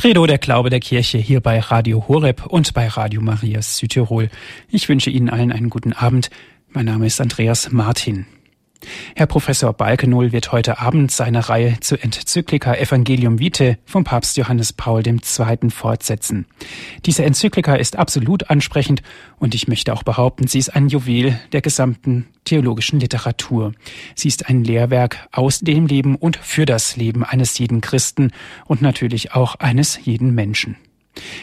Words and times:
Credo 0.00 0.24
der 0.26 0.38
Glaube 0.38 0.70
der 0.70 0.80
Kirche 0.80 1.18
hier 1.18 1.42
bei 1.42 1.60
Radio 1.60 2.08
Horeb 2.08 2.46
und 2.46 2.72
bei 2.72 2.88
Radio 2.88 3.20
Marias 3.20 3.76
Südtirol. 3.76 4.30
Ich 4.70 4.88
wünsche 4.88 5.10
Ihnen 5.10 5.28
allen 5.28 5.52
einen 5.52 5.68
guten 5.68 5.92
Abend. 5.92 6.30
Mein 6.70 6.86
Name 6.86 7.04
ist 7.04 7.20
Andreas 7.20 7.70
Martin. 7.70 8.24
Herr 9.14 9.26
Professor 9.26 9.72
Balkenohl 9.72 10.32
wird 10.32 10.52
heute 10.52 10.80
Abend 10.80 11.10
seine 11.10 11.48
Reihe 11.48 11.78
zur 11.80 12.02
Enzyklika 12.02 12.74
Evangelium 12.74 13.38
Vitae 13.38 13.76
vom 13.84 14.04
Papst 14.04 14.36
Johannes 14.36 14.72
Paul 14.72 15.06
II. 15.06 15.70
fortsetzen. 15.70 16.46
Diese 17.04 17.24
Enzyklika 17.24 17.74
ist 17.74 17.96
absolut 17.96 18.50
ansprechend 18.50 19.02
und 19.38 19.54
ich 19.54 19.68
möchte 19.68 19.92
auch 19.92 20.02
behaupten, 20.02 20.46
sie 20.46 20.58
ist 20.58 20.74
ein 20.74 20.88
Juwel 20.88 21.38
der 21.52 21.60
gesamten 21.60 22.26
theologischen 22.44 23.00
Literatur. 23.00 23.72
Sie 24.14 24.28
ist 24.28 24.48
ein 24.48 24.64
Lehrwerk 24.64 25.28
aus 25.32 25.60
dem 25.60 25.86
Leben 25.86 26.16
und 26.16 26.36
für 26.36 26.66
das 26.66 26.96
Leben 26.96 27.24
eines 27.24 27.58
jeden 27.58 27.80
Christen 27.80 28.32
und 28.66 28.82
natürlich 28.82 29.32
auch 29.32 29.56
eines 29.56 29.98
jeden 30.04 30.34
Menschen. 30.34 30.76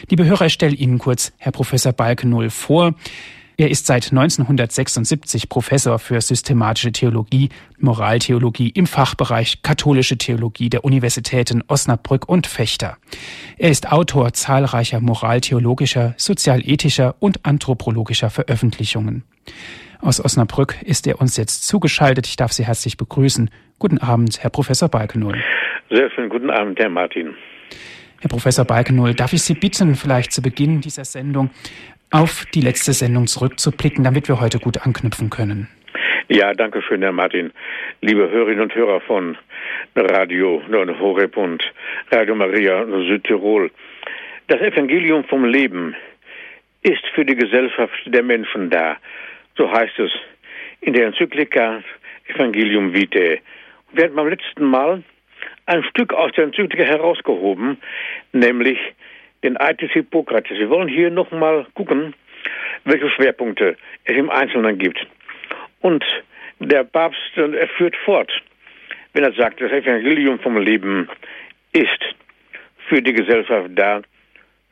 Liebe 0.08 0.24
Hörer, 0.24 0.46
ich 0.46 0.54
stelle 0.54 0.74
Ihnen 0.74 0.98
kurz 0.98 1.32
Herr 1.38 1.52
Professor 1.52 1.92
Balkenohl 1.92 2.50
vor. 2.50 2.94
Er 3.60 3.70
ist 3.70 3.86
seit 3.86 4.12
1976 4.12 5.48
Professor 5.48 5.98
für 5.98 6.20
systematische 6.20 6.92
Theologie, 6.92 7.48
Moraltheologie 7.80 8.68
im 8.68 8.86
Fachbereich 8.86 9.62
katholische 9.62 10.16
Theologie 10.16 10.70
der 10.70 10.84
Universitäten 10.84 11.64
Osnabrück 11.66 12.28
und 12.28 12.46
Fechter. 12.46 12.98
Er 13.56 13.70
ist 13.70 13.90
Autor 13.90 14.32
zahlreicher 14.32 15.00
moraltheologischer, 15.00 16.14
sozialethischer 16.16 17.16
und 17.18 17.44
anthropologischer 17.44 18.30
Veröffentlichungen. 18.30 19.24
Aus 20.00 20.24
Osnabrück 20.24 20.80
ist 20.82 21.08
er 21.08 21.20
uns 21.20 21.36
jetzt 21.36 21.66
zugeschaltet. 21.66 22.28
Ich 22.28 22.36
darf 22.36 22.52
Sie 22.52 22.64
herzlich 22.64 22.96
begrüßen. 22.96 23.50
Guten 23.80 23.98
Abend, 23.98 24.40
Herr 24.40 24.50
Professor 24.50 24.88
Balkenohl. 24.88 25.42
Sehr 25.90 26.08
schönen 26.12 26.28
guten 26.28 26.50
Abend, 26.50 26.78
Herr 26.78 26.90
Martin. 26.90 27.34
Herr 28.20 28.28
Professor 28.28 28.64
Balkenohl, 28.64 29.14
darf 29.14 29.32
ich 29.32 29.42
Sie 29.42 29.54
bitten, 29.54 29.94
vielleicht 29.94 30.32
zu 30.32 30.42
Beginn 30.42 30.80
dieser 30.80 31.04
Sendung 31.04 31.50
auf 32.10 32.46
die 32.54 32.60
letzte 32.60 32.92
Sendung 32.92 33.26
zurückzublicken, 33.26 34.04
damit 34.04 34.28
wir 34.28 34.40
heute 34.40 34.58
gut 34.58 34.86
anknüpfen 34.86 35.30
können. 35.30 35.68
Ja, 36.28 36.52
danke 36.52 36.82
schön, 36.82 37.02
Herr 37.02 37.12
Martin. 37.12 37.52
Liebe 38.00 38.30
Hörerinnen 38.30 38.60
und 38.60 38.74
Hörer 38.74 39.00
von 39.00 39.36
Radio 39.94 40.62
Horeb 41.00 41.36
und 41.36 41.62
Radio 42.10 42.34
Maria 42.34 42.84
Südtirol. 42.84 43.70
Das 44.48 44.60
Evangelium 44.60 45.24
vom 45.24 45.44
Leben 45.44 45.94
ist 46.82 47.04
für 47.14 47.24
die 47.24 47.34
Gesellschaft 47.34 47.94
der 48.06 48.22
Menschen 48.22 48.70
da. 48.70 48.96
So 49.56 49.70
heißt 49.70 49.98
es 49.98 50.10
in 50.80 50.92
der 50.92 51.06
Enzyklika 51.06 51.82
Evangelium 52.26 52.94
Vitae. 52.94 53.40
Wir 53.92 54.04
haben 54.04 54.14
beim 54.14 54.28
letzten 54.28 54.64
Mal 54.64 55.02
ein 55.66 55.82
Stück 55.84 56.12
aus 56.12 56.32
der 56.32 56.44
Enzyklika 56.44 56.84
herausgehoben, 56.84 57.78
nämlich 58.32 58.78
den 59.42 59.56
Eid 59.56 59.80
des 59.80 59.90
Hippokrates. 59.92 60.58
Wir 60.58 60.70
wollen 60.70 60.88
hier 60.88 61.10
nochmal 61.10 61.66
gucken, 61.74 62.14
welche 62.84 63.08
Schwerpunkte 63.10 63.76
es 64.04 64.16
im 64.16 64.30
Einzelnen 64.30 64.78
gibt. 64.78 65.06
Und 65.80 66.04
der 66.58 66.84
Papst 66.84 67.36
er 67.36 67.68
führt 67.68 67.96
fort, 68.04 68.30
wenn 69.12 69.24
er 69.24 69.32
sagt, 69.32 69.60
das 69.60 69.70
Evangelium 69.70 70.38
vom 70.40 70.56
Leben 70.58 71.08
ist 71.72 72.14
für 72.88 73.02
die 73.02 73.12
Gesellschaft 73.12 73.70
da. 73.74 74.02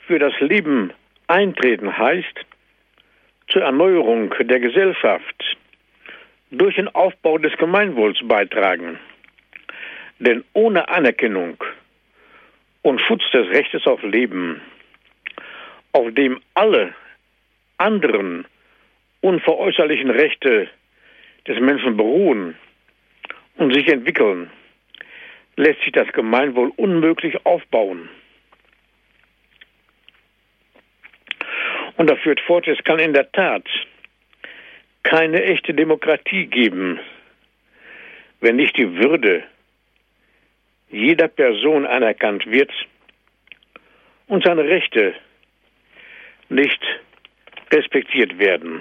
Für 0.06 0.18
das 0.18 0.32
Leben 0.40 0.92
eintreten 1.26 1.96
heißt, 1.96 2.46
zur 3.48 3.62
Erneuerung 3.62 4.34
der 4.40 4.60
Gesellschaft 4.60 5.56
durch 6.50 6.76
den 6.76 6.88
Aufbau 6.88 7.38
des 7.38 7.56
Gemeinwohls 7.56 8.18
beitragen. 8.22 8.98
Denn 10.18 10.44
ohne 10.52 10.88
Anerkennung 10.88 11.56
und 12.86 13.00
Schutz 13.00 13.28
des 13.32 13.48
Rechtes 13.48 13.84
auf 13.88 14.00
Leben, 14.04 14.60
auf 15.90 16.14
dem 16.14 16.40
alle 16.54 16.94
anderen 17.78 18.46
unveräußerlichen 19.22 20.08
Rechte 20.08 20.68
des 21.48 21.58
Menschen 21.58 21.96
beruhen 21.96 22.54
und 23.56 23.74
sich 23.74 23.88
entwickeln, 23.88 24.52
lässt 25.56 25.80
sich 25.80 25.90
das 25.94 26.06
Gemeinwohl 26.12 26.70
unmöglich 26.76 27.44
aufbauen. 27.44 28.08
Und 31.96 32.08
er 32.08 32.18
führt 32.18 32.38
fort, 32.42 32.68
es 32.68 32.78
kann 32.84 33.00
in 33.00 33.14
der 33.14 33.32
Tat 33.32 33.66
keine 35.02 35.42
echte 35.42 35.74
Demokratie 35.74 36.46
geben, 36.46 37.00
wenn 38.40 38.54
nicht 38.54 38.76
die 38.76 38.94
Würde 38.94 39.42
jeder 40.88 41.28
Person 41.28 41.86
anerkannt 41.86 42.46
wird 42.46 42.70
und 44.28 44.44
seine 44.44 44.64
Rechte 44.64 45.14
nicht 46.48 46.80
respektiert 47.72 48.38
werden. 48.38 48.80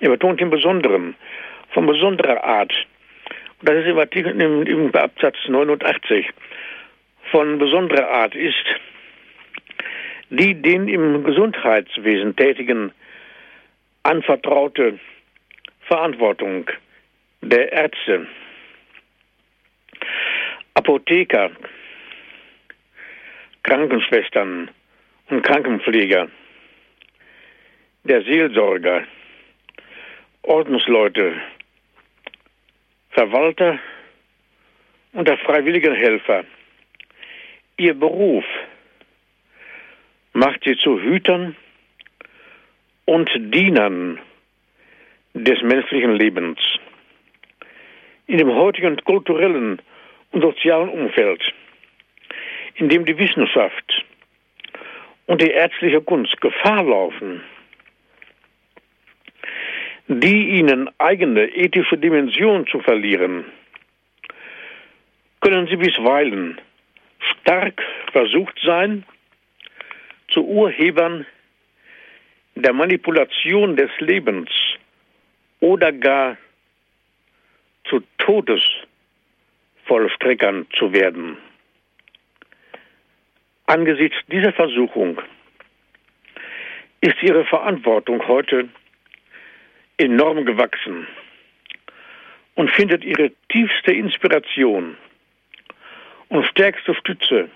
Er 0.00 0.10
betont 0.10 0.40
im 0.40 0.50
Besonderen, 0.50 1.16
von 1.70 1.86
besonderer 1.86 2.44
Art, 2.44 2.72
und 3.60 3.68
das 3.68 3.76
ist 3.76 3.86
im 3.86 3.98
Artikel 3.98 4.40
im, 4.40 4.62
im 4.66 4.94
Absatz 4.94 5.36
89, 5.48 6.28
von 7.30 7.58
besonderer 7.58 8.08
Art 8.08 8.34
ist, 8.34 8.64
die 10.30 10.54
den 10.54 10.88
im 10.88 11.24
Gesundheitswesen 11.24 12.36
tätigen 12.36 12.92
anvertraute 14.02 14.98
Verantwortung 15.80 16.70
der 17.40 17.72
Ärzte 17.72 18.26
Apotheker, 20.76 21.52
Krankenschwestern 23.62 24.70
und 25.30 25.42
Krankenpfleger, 25.42 26.28
der 28.04 28.22
Seelsorger, 28.22 29.04
Ordensleute, 30.42 31.40
Verwalter 33.08 33.78
und 35.14 35.26
der 35.26 35.38
freiwilligen 35.38 35.94
Helfer. 35.94 36.44
Ihr 37.78 37.94
Beruf 37.94 38.44
macht 40.34 40.60
sie 40.62 40.76
zu 40.76 41.00
Hütern 41.00 41.56
und 43.06 43.30
Dienern 43.34 44.20
des 45.32 45.62
menschlichen 45.62 46.16
Lebens. 46.16 46.58
In 48.26 48.36
dem 48.36 48.52
heutigen 48.54 49.02
kulturellen 49.04 49.80
und 50.32 50.42
sozialen 50.42 50.88
Umfeld, 50.88 51.42
in 52.76 52.88
dem 52.88 53.04
die 53.04 53.18
Wissenschaft 53.18 54.04
und 55.26 55.40
die 55.42 55.50
ärztliche 55.50 56.00
Kunst 56.00 56.40
Gefahr 56.40 56.84
laufen, 56.84 57.42
die 60.08 60.50
ihnen 60.58 60.88
eigene 60.98 61.46
ethische 61.48 61.98
Dimension 61.98 62.66
zu 62.66 62.80
verlieren, 62.80 63.44
können 65.40 65.66
sie 65.66 65.76
bisweilen 65.76 66.60
stark 67.18 67.82
versucht 68.12 68.58
sein, 68.64 69.04
zu 70.28 70.44
Urhebern 70.44 71.26
der 72.54 72.72
Manipulation 72.72 73.76
des 73.76 73.90
Lebens 74.00 74.50
oder 75.60 75.92
gar 75.92 76.36
zu 77.84 78.02
Todes 78.18 78.62
Vollstreckern 79.86 80.66
zu 80.78 80.92
werden. 80.92 81.36
Angesichts 83.66 84.16
dieser 84.28 84.52
Versuchung 84.52 85.20
ist 87.00 87.22
ihre 87.22 87.44
Verantwortung 87.44 88.26
heute 88.28 88.68
enorm 89.98 90.44
gewachsen 90.44 91.06
und 92.54 92.70
findet 92.70 93.04
ihre 93.04 93.32
tiefste 93.48 93.92
Inspiration 93.92 94.96
und 96.28 96.44
stärkste 96.46 96.94
Stütze 96.94 97.48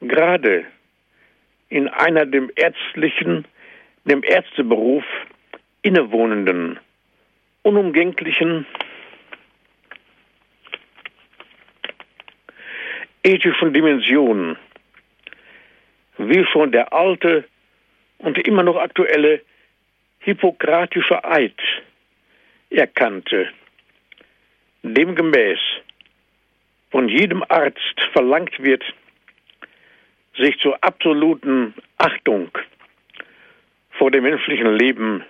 gerade 0.00 0.64
in 1.68 1.88
einer 1.88 2.26
dem 2.26 2.50
ärztlichen, 2.56 3.46
dem 4.04 4.22
Ärzteberuf 4.22 5.04
innewohnenden, 5.82 6.78
unumgänglichen 7.62 8.66
ethischen 13.24 13.72
Dimensionen, 13.72 14.56
wie 16.18 16.44
schon 16.52 16.70
der 16.70 16.92
alte 16.92 17.44
und 18.18 18.38
immer 18.46 18.62
noch 18.62 18.76
aktuelle 18.76 19.40
hippokratische 20.20 21.24
Eid 21.24 21.58
erkannte, 22.70 23.50
demgemäß 24.82 25.58
von 26.90 27.08
jedem 27.08 27.42
Arzt 27.48 28.00
verlangt 28.12 28.62
wird, 28.62 28.84
sich 30.36 30.58
zur 30.60 30.82
absoluten 30.82 31.74
Achtung 31.98 32.50
vor 33.92 34.10
dem 34.10 34.24
menschlichen 34.24 34.76
Leben 34.76 35.24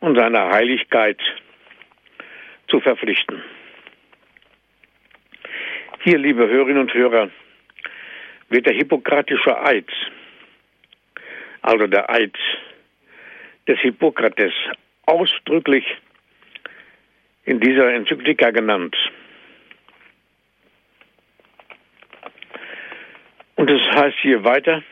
und 0.00 0.16
seiner 0.16 0.50
Heiligkeit 0.50 1.18
zu 2.68 2.80
verpflichten. 2.80 3.42
Hier, 6.00 6.16
liebe 6.16 6.46
Hörerinnen 6.48 6.82
und 6.82 6.94
Hörer, 6.94 7.28
wird 8.50 8.66
der 8.66 8.74
hippokratische 8.74 9.60
Eid, 9.60 9.90
also 11.60 11.88
der 11.88 12.08
Eid 12.08 12.36
des 13.66 13.80
Hippokrates, 13.80 14.52
ausdrücklich 15.06 15.84
in 17.46 17.58
dieser 17.58 17.92
Enzyklika 17.92 18.50
genannt. 18.52 18.96
Und 23.56 23.68
es 23.68 23.82
heißt 23.90 24.18
hier 24.22 24.44
weiter, 24.44 24.84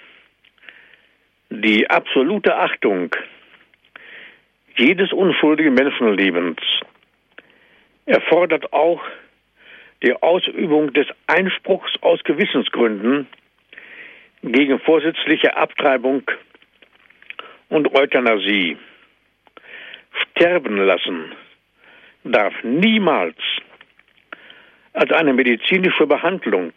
die 1.51 1.89
absolute 1.89 2.57
Achtung 2.57 3.15
jedes 4.75 5.13
unschuldigen 5.13 5.75
Menschenlebens 5.75 6.59
erfordert 8.07 8.73
auch 8.73 9.01
die 10.03 10.15
Ausübung 10.23 10.93
des 10.93 11.07
Einspruchs 11.27 11.93
aus 12.03 12.23
Gewissensgründen 12.25 13.27
gegen 14.43 14.79
vorsätzliche 14.81 15.57
Abtreibung 15.57 16.23
und 17.69 17.95
Euthanasie. 17.95 18.77
Sterben 20.13 20.77
lassen 20.79 21.33
darf 22.25 22.55
niemals 22.63 23.37
als 24.93 25.13
eine 25.13 25.33
medizinische 25.33 26.07
Behandlung 26.07 26.73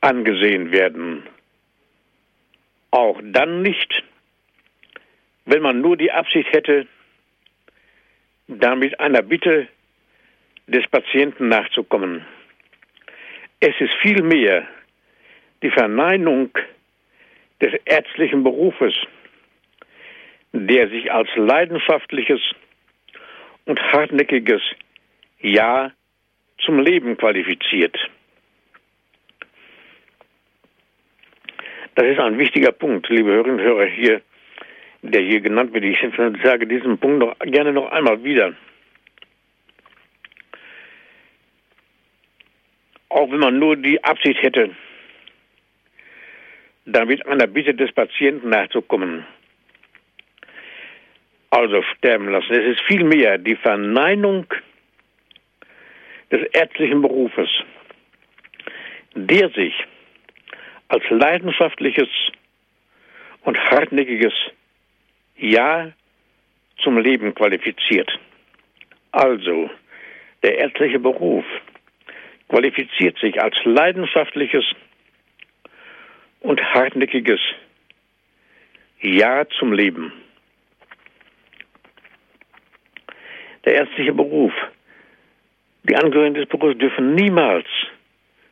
angesehen 0.00 0.72
werden. 0.72 1.22
Auch 2.90 3.20
dann 3.22 3.62
nicht, 3.62 4.02
wenn 5.44 5.62
man 5.62 5.80
nur 5.80 5.96
die 5.96 6.12
Absicht 6.12 6.52
hätte, 6.52 6.86
damit 8.48 8.98
einer 9.00 9.22
Bitte 9.22 9.68
des 10.66 10.86
Patienten 10.88 11.48
nachzukommen. 11.48 12.24
Es 13.60 13.74
ist 13.80 13.94
vielmehr 14.00 14.66
die 15.62 15.70
Verneinung 15.70 16.50
des 17.60 17.74
ärztlichen 17.84 18.42
Berufes, 18.42 18.94
der 20.52 20.88
sich 20.88 21.12
als 21.12 21.28
leidenschaftliches 21.36 22.40
und 23.64 23.80
hartnäckiges 23.80 24.62
Ja 25.40 25.92
zum 26.58 26.80
Leben 26.80 27.16
qualifiziert. 27.16 27.96
Das 31.94 32.06
ist 32.06 32.18
ein 32.18 32.38
wichtiger 32.38 32.72
Punkt, 32.72 33.08
liebe 33.08 33.30
Hörerinnen 33.30 33.60
und 33.60 33.64
Hörer, 33.66 33.86
hier, 33.86 34.22
der 35.02 35.20
hier 35.20 35.40
genannt 35.40 35.74
wird. 35.74 35.84
Ich 35.84 35.98
sage 36.42 36.66
diesen 36.66 36.98
Punkt 36.98 37.18
noch 37.18 37.38
gerne 37.40 37.72
noch 37.72 37.90
einmal 37.92 38.22
wieder. 38.24 38.54
Auch 43.10 43.21
wenn 43.32 43.40
man 43.40 43.58
nur 43.58 43.76
die 43.76 44.04
Absicht 44.04 44.42
hätte, 44.42 44.76
damit 46.84 47.26
einer 47.26 47.46
Bitte 47.46 47.74
des 47.74 47.90
Patienten 47.90 48.50
nachzukommen, 48.50 49.24
also 51.48 51.82
sterben 51.96 52.28
lassen. 52.28 52.52
Es 52.52 52.76
ist 52.76 52.82
vielmehr 52.82 53.38
die 53.38 53.56
Verneinung 53.56 54.46
des 56.30 56.42
ärztlichen 56.52 57.00
Berufes, 57.00 57.48
der 59.14 59.48
sich 59.48 59.72
als 60.88 61.04
leidenschaftliches 61.08 62.08
und 63.44 63.58
hartnäckiges 63.58 64.34
Ja 65.38 65.90
zum 66.82 66.98
Leben 66.98 67.34
qualifiziert. 67.34 68.10
Also, 69.10 69.70
der 70.42 70.58
ärztliche 70.58 70.98
Beruf 70.98 71.46
qualifiziert 72.52 73.18
sich 73.18 73.40
als 73.40 73.56
leidenschaftliches 73.64 74.64
und 76.40 76.62
hartnäckiges 76.62 77.40
Ja 79.00 79.46
zum 79.58 79.72
Leben. 79.72 80.12
Der 83.64 83.76
ärztliche 83.76 84.12
Beruf, 84.12 84.52
die 85.84 85.96
Angehörigen 85.96 86.34
des 86.34 86.46
Berufs 86.46 86.76
dürfen 86.76 87.14
niemals 87.14 87.66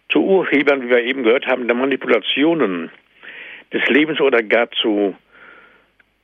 zu 0.08 0.24
Urhebern, 0.24 0.80
wie 0.80 0.88
wir 0.88 1.04
eben 1.04 1.22
gehört 1.22 1.46
haben, 1.46 1.66
der 1.66 1.76
Manipulationen 1.76 2.90
des 3.70 3.86
Lebens 3.88 4.18
oder 4.18 4.42
gar 4.42 4.70
zu 4.70 5.14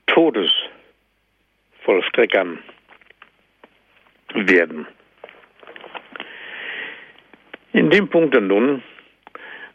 Todesvollstreckern 0.07 2.59
werden. 4.33 4.87
In 7.77 7.91
dem 7.91 8.09
Punkt 8.09 8.33
nun 8.33 8.83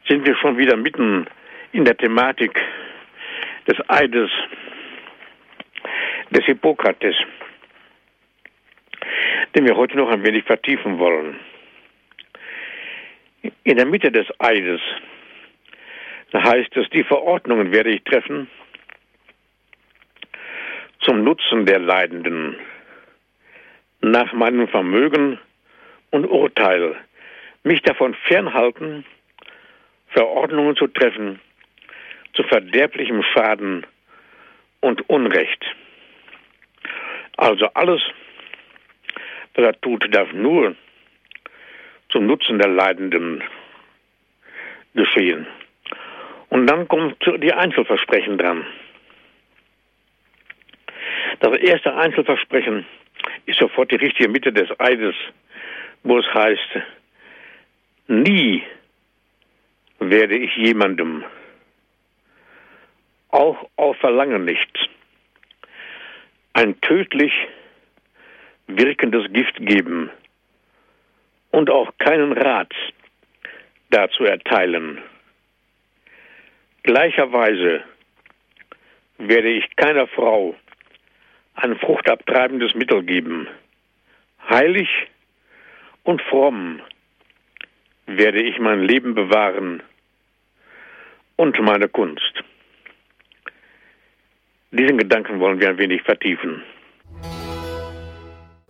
sind 0.07 0.25
wir 0.25 0.35
schon 0.37 0.57
wieder 0.57 0.75
mitten 0.75 1.27
in 1.71 1.85
der 1.85 1.95
Thematik 1.95 2.59
des 3.67 3.77
Eides 3.87 4.31
des 6.31 6.43
Hippokrates, 6.45 7.15
den 9.53 9.67
wir 9.67 9.75
heute 9.75 9.97
noch 9.97 10.09
ein 10.09 10.25
wenig 10.25 10.45
vertiefen 10.45 10.97
wollen. 10.97 11.39
In 13.65 13.77
der 13.77 13.85
Mitte 13.85 14.11
des 14.11 14.25
Eides 14.39 14.81
heißt 16.33 16.75
es, 16.77 16.89
die 16.89 17.03
Verordnungen 17.03 17.71
werde 17.71 17.91
ich 17.91 18.03
treffen 18.03 18.49
zum 21.01 21.23
Nutzen 21.23 21.67
der 21.67 21.77
Leidenden 21.77 22.55
nach 23.99 24.33
meinem 24.33 24.67
Vermögen 24.67 25.37
und 26.09 26.25
Urteil, 26.25 26.95
mich 27.63 27.81
davon 27.81 28.15
fernhalten, 28.27 29.05
Verordnungen 30.07 30.75
zu 30.75 30.87
treffen 30.87 31.39
zu 32.33 32.43
verderblichem 32.43 33.23
Schaden 33.23 33.85
und 34.79 35.09
Unrecht. 35.09 35.63
Also 37.37 37.67
alles, 37.73 38.01
was 39.55 39.65
er 39.65 39.81
tut, 39.81 40.13
darf 40.13 40.31
nur 40.33 40.75
zum 42.09 42.27
Nutzen 42.27 42.59
der 42.59 42.69
Leidenden 42.69 43.43
geschehen. 44.93 45.47
Und 46.49 46.67
dann 46.67 46.87
kommt 46.87 47.17
die 47.41 47.53
Einzelversprechen 47.53 48.37
dran. 48.37 48.65
Das 51.39 51.57
erste 51.57 51.95
Einzelversprechen 51.95 52.85
ist 53.45 53.59
sofort 53.59 53.91
die 53.91 53.95
richtige 53.95 54.29
Mitte 54.29 54.51
des 54.51 54.69
Eides, 54.79 55.15
wo 56.03 56.17
es 56.17 56.33
heißt, 56.33 56.81
nie 58.07 58.63
werde 59.99 60.37
ich 60.37 60.55
jemandem, 60.55 61.23
auch 63.29 63.69
auf 63.75 63.97
Verlangen 63.97 64.45
nicht, 64.45 64.89
ein 66.53 66.79
tödlich 66.81 67.33
wirkendes 68.67 69.31
Gift 69.31 69.55
geben, 69.57 70.09
und 71.51 71.69
auch 71.69 71.91
keinen 71.99 72.33
Rat 72.33 72.73
dazu 73.89 74.23
erteilen. 74.23 75.01
Gleicherweise 76.83 77.83
werde 79.17 79.49
ich 79.49 79.75
keiner 79.75 80.07
Frau 80.07 80.55
ein 81.55 81.77
fruchtabtreibendes 81.77 82.73
Mittel 82.73 83.03
geben. 83.03 83.47
Heilig 84.49 84.89
und 86.03 86.21
fromm 86.23 86.81
werde 88.17 88.41
ich 88.41 88.59
mein 88.59 88.81
Leben 88.81 89.15
bewahren 89.15 89.83
und 91.35 91.59
meine 91.61 91.87
Kunst. 91.87 92.43
Diesen 94.71 94.97
Gedanken 94.97 95.39
wollen 95.39 95.59
wir 95.59 95.69
ein 95.69 95.77
wenig 95.77 96.01
vertiefen. 96.03 96.63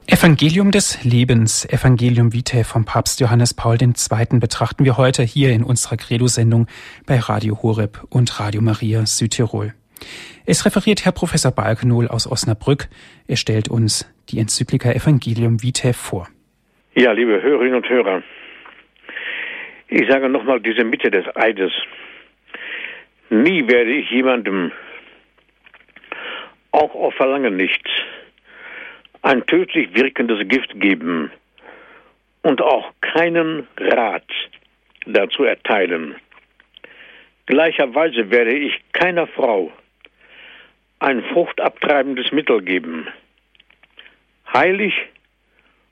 Evangelium 0.07 0.71
des 0.71 1.03
Lebens, 1.03 1.65
Evangelium 1.65 2.33
Vitae 2.33 2.63
vom 2.63 2.85
Papst 2.85 3.19
Johannes 3.21 3.53
Paul 3.53 3.77
II. 3.81 4.39
betrachten 4.39 4.83
wir 4.83 4.97
heute 4.97 5.23
hier 5.23 5.51
in 5.51 5.63
unserer 5.63 5.97
Credo-Sendung 5.97 6.67
bei 7.05 7.17
Radio 7.17 7.61
Horeb 7.61 8.03
und 8.09 8.39
Radio 8.39 8.61
Maria 8.61 9.05
Südtirol. 9.05 9.73
Es 10.45 10.65
referiert 10.65 11.05
Herr 11.05 11.11
Professor 11.11 11.51
Balkenohl 11.51 12.07
aus 12.07 12.29
Osnabrück. 12.29 12.89
Er 13.27 13.37
stellt 13.37 13.69
uns 13.69 14.11
die 14.29 14.39
Enzyklika 14.39 14.91
Evangelium 14.91 15.61
Vitae 15.61 15.93
vor. 15.93 16.27
Ja, 16.93 17.11
liebe 17.13 17.41
Hörerinnen 17.41 17.75
und 17.75 17.89
Hörer, 17.89 18.21
ich 19.91 20.09
sage 20.09 20.29
nochmal 20.29 20.61
diese 20.61 20.85
Mitte 20.85 21.11
des 21.11 21.25
Eides. 21.35 21.73
Nie 23.29 23.67
werde 23.67 23.91
ich 23.91 24.09
jemandem, 24.09 24.71
auch 26.71 26.95
auf 26.95 27.13
Verlangen 27.15 27.57
nicht, 27.57 27.85
ein 29.21 29.45
tödlich 29.45 29.93
wirkendes 29.93 30.47
Gift 30.47 30.79
geben 30.79 31.29
und 32.41 32.61
auch 32.61 32.93
keinen 33.01 33.67
Rat 33.77 34.27
dazu 35.05 35.43
erteilen. 35.43 36.15
Gleicherweise 37.45 38.31
werde 38.31 38.53
ich 38.53 38.79
keiner 38.93 39.27
Frau 39.27 39.73
ein 40.99 41.21
fruchtabtreibendes 41.33 42.31
Mittel 42.31 42.61
geben. 42.61 43.07
Heilig 44.53 44.93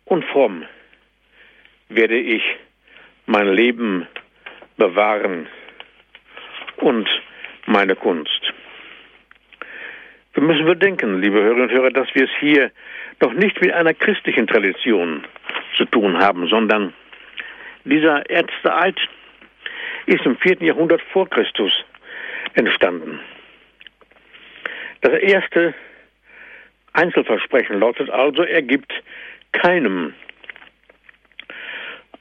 und 0.05 0.23
fromm 0.23 0.63
werde 1.89 2.17
ich 2.17 2.43
mein 3.29 3.47
Leben 3.53 4.07
bewahren 4.77 5.47
und 6.77 7.07
meine 7.67 7.95
Kunst. 7.95 8.53
Wir 10.33 10.41
müssen 10.41 10.65
bedenken, 10.65 11.21
liebe 11.21 11.39
Hörerinnen 11.39 11.69
und 11.69 11.71
Hörer, 11.71 11.91
dass 11.91 12.07
wir 12.15 12.23
es 12.23 12.31
hier 12.39 12.71
doch 13.19 13.31
nicht 13.33 13.61
mit 13.61 13.71
einer 13.71 13.93
christlichen 13.93 14.47
Tradition 14.47 15.25
zu 15.77 15.85
tun 15.85 16.17
haben, 16.17 16.47
sondern 16.47 16.93
dieser 17.83 18.27
Ärzteeid 18.27 18.97
ist 20.07 20.25
im 20.25 20.35
vierten 20.37 20.65
Jahrhundert 20.65 21.01
vor 21.13 21.29
Christus 21.29 21.71
entstanden. 22.55 23.19
Das 25.01 25.13
erste 25.13 25.75
Einzelversprechen 26.93 27.79
lautet 27.79 28.09
also, 28.09 28.41
er 28.41 28.63
gibt 28.63 28.91
keinem 29.51 30.15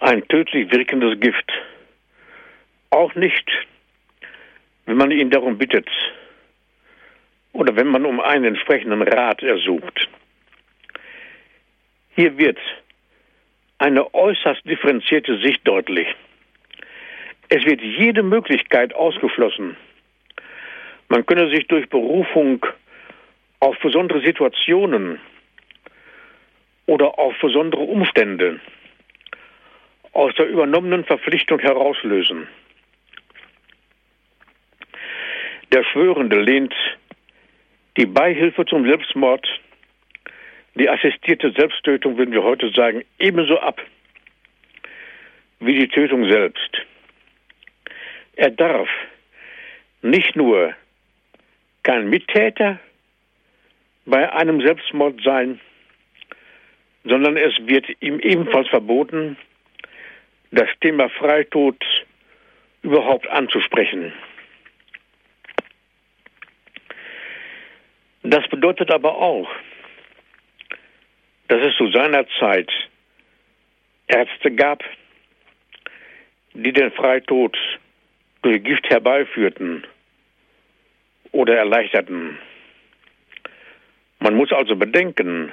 ein 0.01 0.27
tödlich 0.29 0.71
wirkendes 0.73 1.19
Gift. 1.21 1.51
Auch 2.91 3.15
nicht, 3.15 3.51
wenn 4.87 4.97
man 4.97 5.11
ihn 5.11 5.31
darum 5.31 5.59
bittet 5.59 5.89
oder 7.53 7.75
wenn 7.77 7.89
man 7.89 8.05
um 8.05 8.21
einen 8.21 8.45
entsprechenden 8.45 9.03
Rat 9.03 9.43
ersucht. 9.43 10.09
Hier 12.15 12.37
wird 12.39 12.59
eine 13.79 14.13
äußerst 14.15 14.65
differenzierte 14.65 15.39
Sicht 15.39 15.67
deutlich. 15.67 16.09
Es 17.49 17.65
wird 17.65 17.81
jede 17.81 18.23
Möglichkeit 18.23 18.95
ausgeschlossen. 18.95 19.77
Man 21.09 21.25
könne 21.25 21.49
sich 21.51 21.67
durch 21.69 21.89
Berufung 21.89 22.65
auf 23.61 23.79
besondere 23.79 24.21
Situationen 24.21 25.21
oder 26.87 27.19
auf 27.19 27.35
besondere 27.41 27.83
Umstände 27.83 28.61
aus 30.13 30.35
der 30.35 30.47
übernommenen 30.47 31.05
Verpflichtung 31.05 31.59
herauslösen. 31.59 32.49
Der 35.73 35.85
Schwörende 35.85 36.41
lehnt 36.41 36.75
die 37.97 38.07
Beihilfe 38.07 38.65
zum 38.65 38.87
Selbstmord, 38.87 39.47
die 40.75 40.89
assistierte 40.89 41.53
Selbsttötung, 41.53 42.17
würden 42.17 42.33
wir 42.33 42.43
heute 42.43 42.71
sagen, 42.71 43.05
ebenso 43.19 43.59
ab 43.59 43.81
wie 45.61 45.75
die 45.75 45.89
Tötung 45.89 46.29
selbst. 46.31 46.87
Er 48.37 48.51
darf 48.51 48.89
nicht 50.03 50.37
nur 50.37 50.75
kein 51.83 52.09
Mittäter 52.09 52.79
bei 54.07 54.33
einem 54.33 54.61
Selbstmord 54.61 55.21
sein, 55.25 55.61
sondern 57.05 57.37
es 57.37 57.55
wird 57.67 57.87
ihm 58.01 58.21
ebenfalls 58.21 58.69
verboten, 58.69 59.37
das 60.51 60.69
Thema 60.81 61.09
Freitod 61.11 61.77
überhaupt 62.83 63.27
anzusprechen. 63.29 64.13
Das 68.23 68.47
bedeutet 68.49 68.91
aber 68.91 69.17
auch, 69.17 69.49
dass 71.49 71.63
es 71.63 71.77
zu 71.77 71.91
seiner 71.91 72.27
Zeit 72.39 72.71
Ärzte 74.07 74.51
gab, 74.51 74.83
die 76.55 76.73
den 76.73 76.91
Freitod 76.93 77.57
durch 78.43 78.63
Gift 78.63 78.89
herbeiführten 78.89 79.87
oder 81.33 81.57
erleichterten. 81.57 82.39
Man 84.21 84.35
muss 84.35 84.53
also 84.53 84.77
bedenken, 84.77 85.53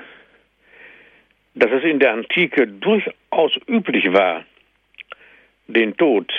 dass 1.53 1.71
es 1.71 1.83
in 1.83 1.99
der 1.99 2.13
Antike 2.13 2.67
durchaus 2.67 3.57
üblich 3.67 4.11
war, 4.11 4.43
den 5.67 5.95
Tod, 5.97 6.31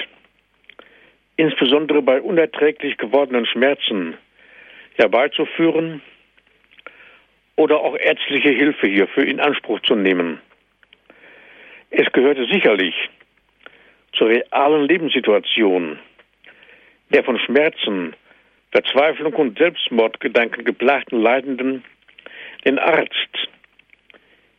insbesondere 1.37 2.03
bei 2.03 2.21
unerträglich 2.21 2.97
gewordenen 2.97 3.47
Schmerzen, 3.47 4.17
herbeizuführen 4.95 6.03
oder 7.57 7.81
auch 7.81 7.97
ärztliche 7.97 8.51
Hilfe 8.51 8.87
hierfür 8.87 9.27
in 9.27 9.41
Anspruch 9.41 9.81
zu 9.81 9.95
nehmen. 9.95 10.41
Es 11.91 12.11
gehörte 12.13 12.47
sicherlich 12.47 12.95
zur 14.13 14.29
realen 14.29 14.87
Lebenssituation 14.87 15.99
der 17.11 17.23
von 17.23 17.39
Schmerzen, 17.39 18.15
Verzweiflung 18.73 19.33
und 19.35 19.59
Selbstmordgedanken 19.59 20.65
geplagten 20.65 21.21
Leidenden 21.21 21.85
den 22.65 22.79
Arzt, 22.79 23.49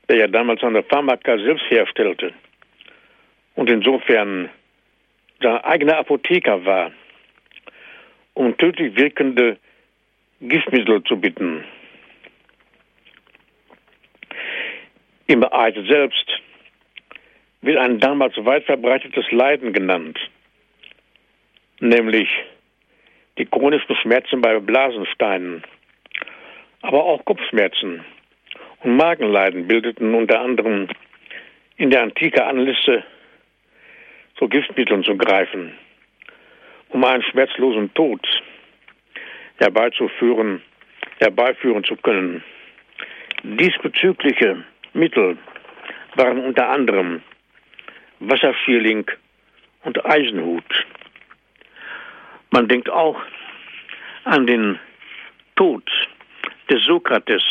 der 0.07 0.17
ja 0.17 0.27
damals 0.27 0.61
seine 0.61 0.81
Pharmaka 0.83 1.37
selbst 1.37 1.69
herstellte 1.69 2.33
und 3.55 3.69
insofern 3.69 4.49
sein 5.41 5.57
eigener 5.63 5.97
Apotheker 5.97 6.65
war, 6.65 6.91
um 8.33 8.57
tödlich 8.57 8.95
wirkende 8.95 9.57
Giftmittel 10.41 11.03
zu 11.03 11.17
bitten. 11.17 11.63
Im 15.27 15.43
Eid 15.51 15.75
selbst 15.87 16.41
wird 17.61 17.77
ein 17.77 17.99
damals 17.99 18.33
weit 18.45 18.65
verbreitetes 18.65 19.29
Leiden 19.31 19.73
genannt, 19.73 20.17
nämlich 21.79 22.29
die 23.37 23.45
chronischen 23.45 23.95
Schmerzen 23.97 24.41
bei 24.41 24.57
Blasensteinen, 24.59 25.63
aber 26.81 27.03
auch 27.03 27.25
Kopfschmerzen 27.25 28.05
und 28.83 28.95
Magenleiden 28.95 29.67
bildeten 29.67 30.13
unter 30.13 30.39
anderem 30.39 30.87
in 31.77 31.89
der 31.89 32.03
Antike 32.03 32.45
Anlässe, 32.45 33.03
zu 34.37 34.47
Giftmitteln 34.47 35.03
zu 35.03 35.17
greifen, 35.17 35.73
um 36.89 37.03
einen 37.03 37.23
schmerzlosen 37.23 37.93
Tod 37.93 38.25
herbeizuführen, 39.57 40.61
herbeiführen 41.19 41.83
zu 41.83 41.95
können. 41.95 42.43
Diesbezügliche 43.43 44.63
Mittel 44.93 45.37
waren 46.15 46.39
unter 46.39 46.69
anderem 46.69 47.21
Wasserschierling 48.19 49.09
und 49.83 50.05
Eisenhut. 50.05 50.85
Man 52.51 52.67
denkt 52.67 52.89
auch 52.89 53.19
an 54.23 54.47
den 54.47 54.79
Tod 55.55 55.83
des 56.69 56.83
Sokrates, 56.85 57.43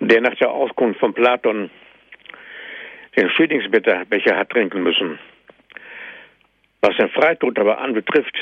der 0.00 0.20
nach 0.20 0.34
der 0.36 0.50
Auskunft 0.50 1.00
von 1.00 1.14
Platon 1.14 1.70
den 3.16 3.30
Schädlingsbecher 3.30 4.36
hat 4.36 4.50
trinken 4.50 4.82
müssen. 4.82 5.18
Was 6.82 6.96
den 6.96 7.08
Freitod 7.10 7.58
aber 7.58 7.78
anbetrifft, 7.78 8.36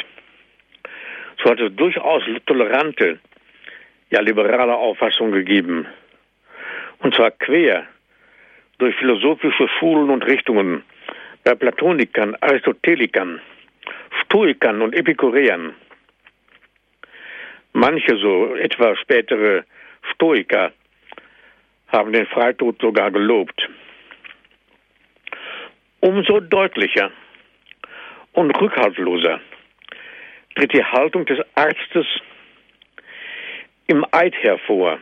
so 1.42 1.50
hat 1.50 1.60
es 1.60 1.74
durchaus 1.76 2.22
tolerante, 2.46 3.18
ja 4.10 4.20
liberale 4.20 4.74
Auffassung 4.74 5.32
gegeben. 5.32 5.86
Und 6.98 7.14
zwar 7.14 7.30
quer 7.30 7.86
durch 8.78 8.94
philosophische 8.96 9.68
Schulen 9.78 10.10
und 10.10 10.26
Richtungen 10.26 10.82
bei 11.44 11.54
Platonikern, 11.54 12.36
Aristotelikern, 12.40 13.40
Stoikern 14.22 14.82
und 14.82 14.94
Epikureern. 14.94 15.74
Manche, 17.72 18.16
so 18.16 18.54
etwa 18.56 18.96
spätere 18.96 19.64
Stoiker, 20.12 20.72
haben 21.88 22.12
den 22.12 22.26
Freitod 22.26 22.80
sogar 22.80 23.10
gelobt. 23.10 23.68
Umso 26.04 26.38
deutlicher 26.38 27.10
und 28.34 28.50
rückhaltloser 28.60 29.40
tritt 30.54 30.74
die 30.74 30.84
Haltung 30.84 31.24
des 31.24 31.38
Arztes 31.54 32.06
im 33.86 34.04
Eid 34.10 34.34
hervor. 34.42 34.98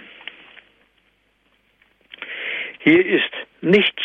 Hier 2.85 3.05
ist 3.05 3.33
nichts 3.63 4.01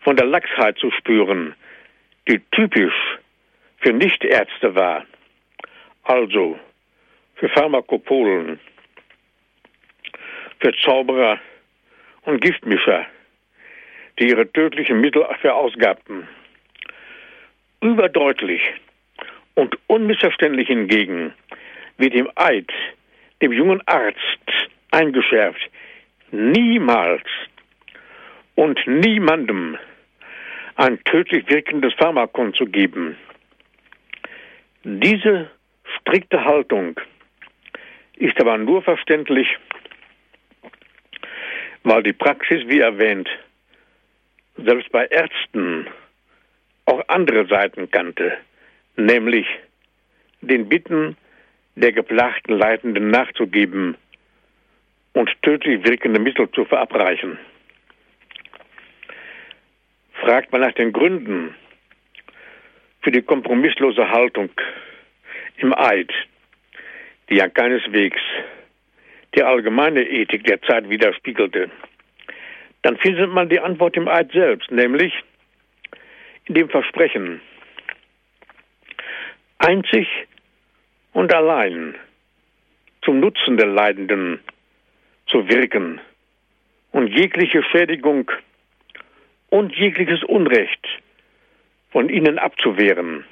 von 0.00 0.16
der 0.16 0.24
Lachsheit 0.24 0.78
zu 0.78 0.90
spüren, 0.92 1.54
die 2.26 2.40
typisch 2.52 3.18
für 3.76 3.92
Nichtärzte 3.92 4.74
war, 4.74 5.04
also 6.04 6.58
für 7.34 7.50
Pharmakopolen, 7.50 8.58
für 10.58 10.72
Zauberer 10.82 11.38
und 12.22 12.40
Giftmischer, 12.40 13.04
die 14.18 14.28
ihre 14.28 14.50
tödlichen 14.52 15.00
Mittel 15.00 15.24
verausgabten. 15.40 16.26
Überdeutlich 17.80 18.62
und 19.54 19.76
unmissverständlich 19.86 20.68
hingegen 20.68 21.32
wird 21.96 22.14
im 22.14 22.28
Eid 22.34 22.70
dem 23.40 23.52
jungen 23.52 23.80
Arzt 23.86 24.68
eingeschärft, 24.90 25.60
niemals 26.30 27.22
und 28.54 28.80
niemandem 28.86 29.78
ein 30.74 31.02
tödlich 31.04 31.48
wirkendes 31.48 31.92
Pharmakon 31.94 32.54
zu 32.54 32.66
geben. 32.66 33.16
Diese 34.84 35.50
strikte 35.98 36.44
Haltung 36.44 37.00
ist 38.16 38.40
aber 38.40 38.58
nur 38.58 38.82
verständlich, 38.82 39.48
weil 41.84 42.02
die 42.02 42.12
Praxis, 42.12 42.66
wie 42.66 42.80
erwähnt, 42.80 43.28
selbst 44.64 44.90
bei 44.90 45.06
Ärzten 45.06 45.86
auch 46.84 47.02
andere 47.08 47.46
Seiten 47.46 47.90
kannte, 47.90 48.36
nämlich 48.96 49.46
den 50.40 50.68
Bitten 50.68 51.16
der 51.76 51.92
geplagten 51.92 52.58
Leidenden 52.58 53.10
nachzugeben 53.10 53.96
und 55.12 55.30
tödlich 55.42 55.84
wirkende 55.84 56.20
Mittel 56.20 56.50
zu 56.50 56.64
verabreichen. 56.64 57.38
Fragt 60.14 60.50
man 60.50 60.62
nach 60.62 60.72
den 60.72 60.92
Gründen 60.92 61.54
für 63.02 63.12
die 63.12 63.22
kompromisslose 63.22 64.10
Haltung 64.10 64.50
im 65.58 65.72
Eid, 65.74 66.12
die 67.28 67.36
ja 67.36 67.48
keineswegs 67.48 68.20
die 69.34 69.42
allgemeine 69.42 70.02
Ethik 70.02 70.44
der 70.44 70.60
Zeit 70.62 70.88
widerspiegelte, 70.88 71.70
dann 72.82 72.96
findet 72.96 73.30
man 73.30 73.48
die 73.48 73.60
Antwort 73.60 73.96
im 73.96 74.08
Eid 74.08 74.32
selbst, 74.32 74.70
nämlich 74.70 75.12
in 76.46 76.54
dem 76.54 76.68
Versprechen, 76.68 77.40
einzig 79.58 80.08
und 81.12 81.32
allein 81.34 81.94
zum 83.02 83.20
Nutzen 83.20 83.56
der 83.56 83.66
Leidenden 83.66 84.40
zu 85.26 85.48
wirken 85.48 86.00
und 86.92 87.08
jegliche 87.08 87.62
Schädigung 87.62 88.30
und 89.50 89.74
jegliches 89.74 90.22
Unrecht 90.24 90.86
von 91.90 92.08
ihnen 92.08 92.38
abzuwehren. 92.38 93.24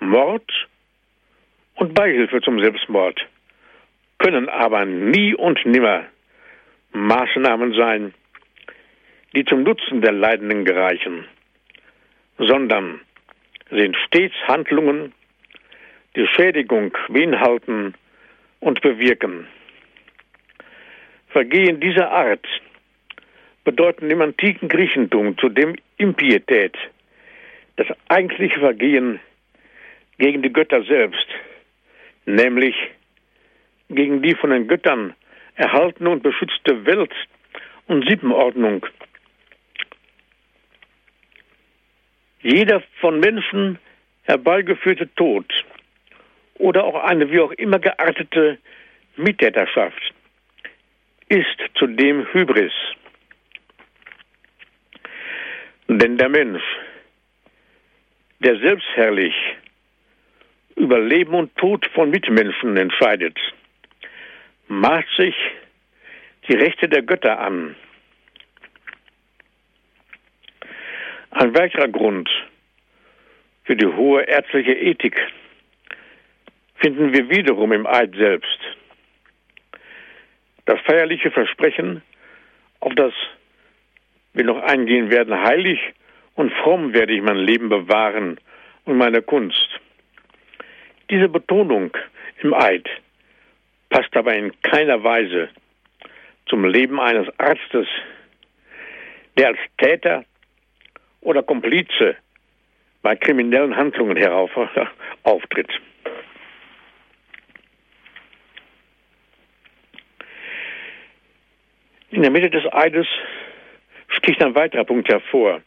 Mord 0.00 0.50
und 1.74 1.94
Beihilfe 1.94 2.40
zum 2.40 2.60
Selbstmord 2.60 3.20
können 4.18 4.48
aber 4.48 4.84
nie 4.84 5.34
und 5.34 5.64
nimmer 5.66 6.04
Maßnahmen 6.92 7.74
sein, 7.74 8.14
die 9.34 9.44
zum 9.44 9.62
Nutzen 9.62 10.00
der 10.00 10.12
Leidenden 10.12 10.64
gereichen, 10.64 11.26
sondern 12.38 13.00
sind 13.70 13.96
stets 14.06 14.34
Handlungen, 14.46 15.12
die 16.16 16.26
Schädigung 16.26 16.96
beinhalten 17.08 17.94
und 18.60 18.80
bewirken. 18.82 19.46
Vergehen 21.28 21.80
dieser 21.80 22.10
Art 22.10 22.46
bedeuten 23.64 24.10
im 24.10 24.20
antiken 24.20 24.68
Griechentum 24.68 25.38
zudem 25.38 25.76
Impietät, 25.96 26.76
das 27.76 27.86
eigentliche 28.08 28.60
Vergehen 28.60 29.20
gegen 30.18 30.42
die 30.42 30.52
Götter 30.52 30.82
selbst, 30.84 31.26
nämlich 32.26 32.74
gegen 33.88 34.20
die 34.22 34.34
von 34.34 34.50
den 34.50 34.68
Göttern 34.68 35.14
erhaltene 35.54 36.10
und 36.10 36.22
beschützte 36.22 36.84
Welt 36.84 37.12
und 37.86 38.08
Sippenordnung. 38.08 38.86
Jeder 42.42 42.82
von 43.00 43.20
Menschen 43.20 43.78
herbeigeführte 44.24 45.12
Tod 45.14 45.46
oder 46.54 46.84
auch 46.84 47.02
eine 47.04 47.30
wie 47.30 47.40
auch 47.40 47.52
immer 47.52 47.78
geartete 47.78 48.58
Mittäterschaft 49.16 50.14
ist 51.28 51.58
zudem 51.74 52.26
Hybris. 52.32 52.72
Denn 55.88 56.16
der 56.16 56.28
Mensch, 56.28 56.62
der 58.40 58.58
selbstherrlich 58.58 59.34
über 60.76 60.98
Leben 61.00 61.34
und 61.34 61.56
Tod 61.56 61.86
von 61.94 62.10
Mitmenschen 62.10 62.76
entscheidet, 62.76 63.38
maßt 64.68 65.08
sich 65.16 65.34
die 66.48 66.54
Rechte 66.54 66.88
der 66.88 67.02
Götter 67.02 67.38
an. 67.38 67.76
Ein 71.34 71.56
weiterer 71.56 71.88
Grund 71.88 72.28
für 73.64 73.74
die 73.74 73.86
hohe 73.86 74.22
ärztliche 74.22 74.74
Ethik 74.74 75.16
finden 76.76 77.14
wir 77.14 77.30
wiederum 77.30 77.72
im 77.72 77.86
Eid 77.86 78.14
selbst. 78.14 78.58
Das 80.66 80.78
feierliche 80.80 81.30
Versprechen, 81.30 82.02
auf 82.80 82.94
das 82.96 83.14
wir 84.34 84.44
noch 84.44 84.62
eingehen 84.62 85.10
werden, 85.10 85.42
heilig 85.42 85.80
und 86.34 86.52
fromm 86.52 86.92
werde 86.92 87.14
ich 87.14 87.22
mein 87.22 87.38
Leben 87.38 87.70
bewahren 87.70 88.38
und 88.84 88.98
meine 88.98 89.22
Kunst. 89.22 89.80
Diese 91.08 91.30
Betonung 91.30 91.96
im 92.42 92.52
Eid 92.52 92.86
passt 93.88 94.14
aber 94.14 94.34
in 94.34 94.52
keiner 94.60 95.02
Weise 95.02 95.48
zum 96.44 96.66
Leben 96.66 97.00
eines 97.00 97.26
Arztes, 97.38 97.86
der 99.38 99.48
als 99.48 99.58
Täter 99.78 100.26
oder 101.22 101.42
Komplize 101.42 102.16
bei 103.02 103.16
kriminellen 103.16 103.76
Handlungen 103.76 104.16
herauf 104.16 104.50
auftritt. 105.22 105.70
In 112.10 112.22
der 112.22 112.30
Mitte 112.30 112.50
des 112.50 112.70
Eides 112.72 113.06
sticht 114.08 114.42
ein 114.42 114.54
weiterer 114.54 114.84
Punkt 114.84 115.08
hervor. 115.08 115.62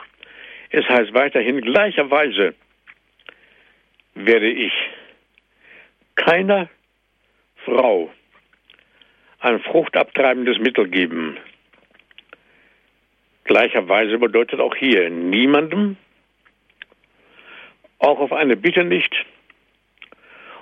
Es 0.69 0.87
heißt 0.87 1.13
weiterhin, 1.13 1.61
gleicherweise 1.61 2.53
werde 4.13 4.49
ich 4.49 4.73
keiner 6.15 6.69
Frau 7.65 8.11
ein 9.39 9.59
fruchtabtreibendes 9.61 10.59
Mittel 10.59 10.87
geben. 10.87 11.37
Gleicherweise 13.45 14.17
bedeutet 14.17 14.59
auch 14.59 14.75
hier 14.75 15.09
niemandem, 15.09 15.97
auch 17.99 18.19
auf 18.19 18.33
eine 18.33 18.57
Bitte 18.57 18.83
nicht 18.83 19.13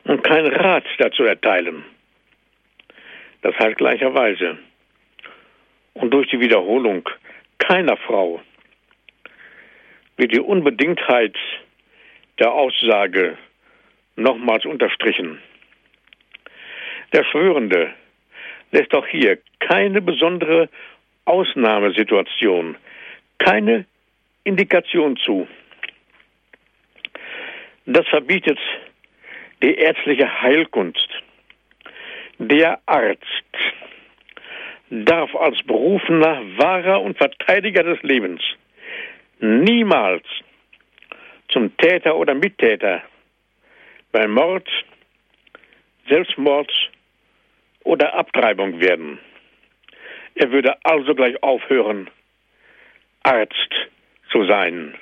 und 0.03 0.23
keinen 0.23 0.53
Rat 0.53 0.83
dazu 0.97 1.23
erteilen. 1.23 1.83
Das 3.41 3.57
heißt 3.57 3.77
gleicherweise 3.77 4.57
und 5.93 6.11
durch 6.11 6.27
die 6.29 6.39
Wiederholung 6.39 7.07
keiner 7.57 7.97
Frau 7.97 8.41
wird 10.17 10.33
die 10.33 10.39
Unbedingtheit 10.39 11.35
der 12.39 12.51
Aussage 12.51 13.37
nochmals 14.15 14.65
unterstrichen. 14.65 15.39
Der 17.13 17.23
Schwörende 17.23 17.93
lässt 18.71 18.93
auch 18.93 19.07
hier 19.07 19.39
keine 19.59 20.01
besondere 20.01 20.67
Ausnahmesituation, 21.25 22.77
keine 23.37 23.85
Indikation 24.43 25.17
zu. 25.17 25.47
Das 27.85 28.07
verbietet 28.07 28.59
die 29.61 29.75
ärztliche 29.75 30.41
Heilkunst. 30.41 31.09
Der 32.39 32.79
Arzt 32.85 33.21
darf 34.89 35.33
als 35.35 35.61
berufener, 35.63 36.41
wahrer 36.57 37.01
und 37.01 37.17
Verteidiger 37.17 37.83
des 37.83 38.01
Lebens 38.03 38.41
niemals 39.43 40.23
zum 41.49 41.75
Täter 41.77 42.15
oder 42.15 42.33
Mittäter 42.33 43.03
bei 44.11 44.27
Mord, 44.27 44.67
Selbstmord 46.07 46.71
oder 47.83 48.13
Abtreibung 48.13 48.79
werden. 48.79 49.19
Er 50.35 50.51
würde 50.51 50.75
also 50.83 51.13
gleich 51.15 51.41
aufhören, 51.43 52.09
Arzt 53.23 53.89
zu 54.31 54.45
sein. 54.45 54.95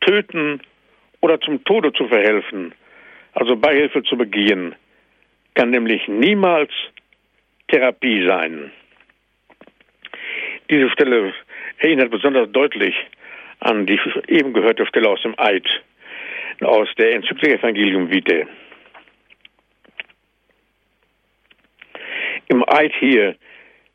Töten 0.00 0.60
oder 1.20 1.40
zum 1.40 1.64
Tode 1.64 1.92
zu 1.92 2.06
verhelfen, 2.08 2.74
also 3.32 3.56
Beihilfe 3.56 4.02
zu 4.02 4.16
begehen, 4.16 4.74
kann 5.54 5.70
nämlich 5.70 6.06
niemals 6.08 6.70
Therapie 7.68 8.24
sein. 8.26 8.70
Diese 10.70 10.90
Stelle 10.90 11.34
erinnert 11.78 12.10
besonders 12.10 12.50
deutlich 12.52 12.94
an 13.60 13.86
die 13.86 13.98
eben 14.28 14.52
gehörte 14.52 14.86
Stelle 14.86 15.08
aus 15.08 15.20
dem 15.22 15.34
Eid, 15.38 15.66
aus 16.60 16.88
der 16.96 17.14
Enzyklik 17.14 17.58
Evangelium 17.58 18.10
Vitae. 18.10 18.46
Im 22.48 22.64
Eid 22.68 22.92
hier 22.98 23.36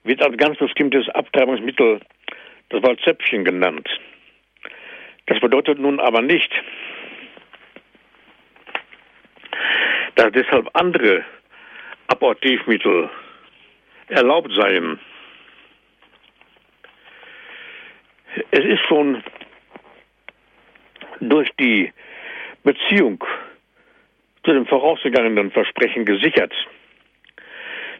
wird 0.04 0.22
als 0.22 0.38
ganz 0.38 0.58
bestimmtes 0.58 1.08
Abtreibungsmittel 1.10 2.00
das 2.70 2.84
Wort 2.84 3.00
Zäpfchen 3.02 3.46
genannt. 3.46 3.88
Das 5.28 5.40
bedeutet 5.40 5.80
nun 5.80 6.00
aber 6.00 6.22
nicht, 6.22 6.52
dass 10.16 10.32
deshalb 10.32 10.70
andere 10.74 11.24
Abortivmittel 12.08 13.10
erlaubt 14.10 14.52
seien. 14.54 15.00
Es 18.52 18.66
ist 18.66 18.82
schon 18.88 19.24
durch 21.20 21.50
die 21.60 21.92
Beziehung 22.64 23.24
zu 24.44 24.52
dem 24.54 24.66
vorausgegangenen 24.66 25.52
Versprechen 25.52 26.06
gesichert, 26.06 26.54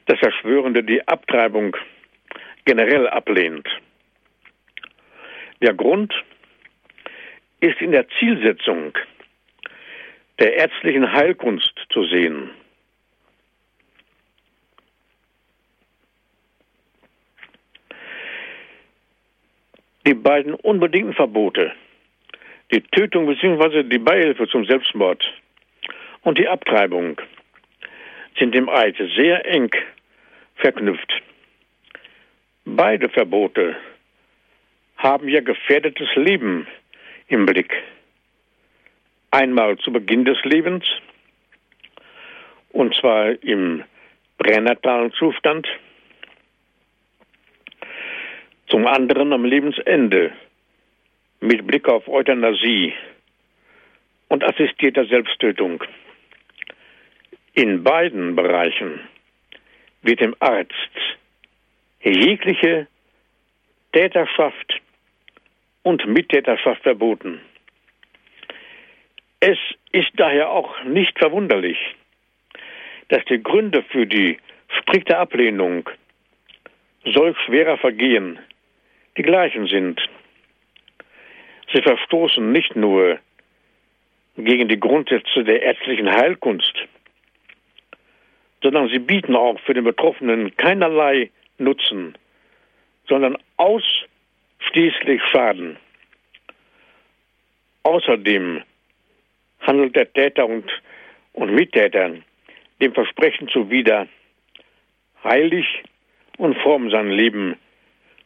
dass 0.06 0.20
der 0.20 0.32
Schwörende 0.32 0.84
die 0.84 1.08
Abtreibung 1.08 1.76
generell 2.66 3.08
ablehnt. 3.08 3.68
Der 5.62 5.74
Grund 5.74 6.14
ist 7.60 7.80
in 7.82 7.92
der 7.92 8.08
Zielsetzung 8.20 8.94
der 10.40 10.56
ärztlichen 10.56 11.12
Heilkunst 11.12 11.74
zu 11.90 12.06
sehen. 12.06 12.50
Die 20.06 20.14
beiden 20.14 20.54
unbedingten 20.54 21.14
Verbote, 21.14 21.72
die 22.74 22.82
Tötung 22.82 23.26
bzw. 23.26 23.84
die 23.84 24.00
Beihilfe 24.00 24.50
zum 24.50 24.66
Selbstmord 24.66 25.24
und 26.24 26.38
die 26.38 26.48
Abtreibung, 26.48 27.22
sind 28.38 28.56
im 28.56 28.68
Eid 28.68 28.98
sehr 29.16 29.46
eng 29.46 29.72
verknüpft. 30.56 31.22
Beide 32.66 33.10
Verbote 33.10 33.76
haben 34.98 35.28
ja 35.28 35.42
gefährdetes 35.42 36.08
Leben 36.16 36.66
im 37.28 37.46
Blick. 37.46 37.74
Einmal 39.32 39.78
zu 39.80 39.92
Beginn 39.92 40.24
des 40.24 40.42
Lebens, 40.44 40.86
und 42.70 42.96
zwar 42.96 43.32
im 43.44 43.84
pränatalen 44.38 45.12
Zustand, 45.14 45.68
zum 48.68 48.88
anderen 48.88 49.34
am 49.34 49.44
Lebensende 49.44 50.32
mit 51.42 51.68
Blick 51.68 51.90
auf 51.90 52.08
Euthanasie 52.08 52.94
und 54.30 54.44
assistierter 54.44 55.06
Selbsttötung. 55.06 55.84
In 57.54 57.84
beiden 57.84 58.36
Bereichen 58.36 59.02
wird 60.02 60.22
dem 60.22 60.36
Arzt 60.40 60.74
jegliche 62.12 62.88
Täterschaft 63.92 64.82
und 65.84 66.06
Mittäterschaft 66.08 66.82
verboten. 66.84 67.40
Es 69.40 69.58
ist 69.92 70.12
daher 70.16 70.50
auch 70.50 70.84
nicht 70.84 71.18
verwunderlich, 71.20 71.78
dass 73.10 73.24
die 73.26 73.42
Gründe 73.42 73.84
für 73.84 74.08
die 74.08 74.38
strikte 74.80 75.18
Ablehnung 75.18 75.90
solch 77.06 77.38
schwerer 77.46 77.78
Vergehen 77.78 78.40
die 79.18 79.22
gleichen 79.22 79.68
sind. 79.68 80.02
Sie 81.74 81.82
verstoßen 81.82 82.52
nicht 82.52 82.76
nur 82.76 83.20
gegen 84.38 84.68
die 84.68 84.80
Grundsätze 84.80 85.44
der 85.44 85.62
ärztlichen 85.62 86.10
Heilkunst, 86.10 86.74
sondern 88.64 88.90
sie 88.90 89.00
bieten 89.00 89.36
auch 89.36 89.60
für 89.60 89.74
den 89.74 89.84
Betroffenen 89.84 90.56
keinerlei 90.58 91.30
Nutzen, 91.58 92.18
sondern 93.08 93.38
ausschließlich 93.58 95.22
Schaden. 95.32 95.78
Außerdem 97.84 98.64
handelt 99.62 99.96
der 99.96 100.12
Täter 100.12 100.46
und, 100.46 100.70
und 101.34 101.54
Mittäter 101.54 102.16
dem 102.82 102.94
Versprechen 102.94 103.48
zuwider, 103.50 104.08
heilig 105.24 105.66
und 106.38 106.58
fromm 106.58 106.90
sein 106.90 107.10
Leben 107.10 107.58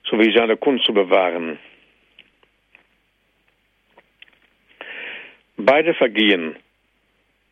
sowie 0.10 0.32
seine 0.36 0.58
Kunst 0.58 0.86
zu 0.86 0.94
bewahren. 0.94 1.60
Beide 5.58 5.94
Vergehen 5.94 6.56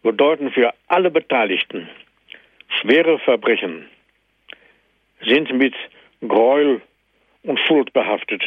bedeuten 0.04 0.52
für 0.52 0.74
alle 0.88 1.10
Beteiligten 1.10 1.90
schwere 2.82 3.20
Verbrechen, 3.20 3.90
sind 5.26 5.52
mit 5.54 5.74
Gräuel 6.28 6.82
und 7.44 7.60
Schuld 7.60 7.92
behaftet, 7.94 8.44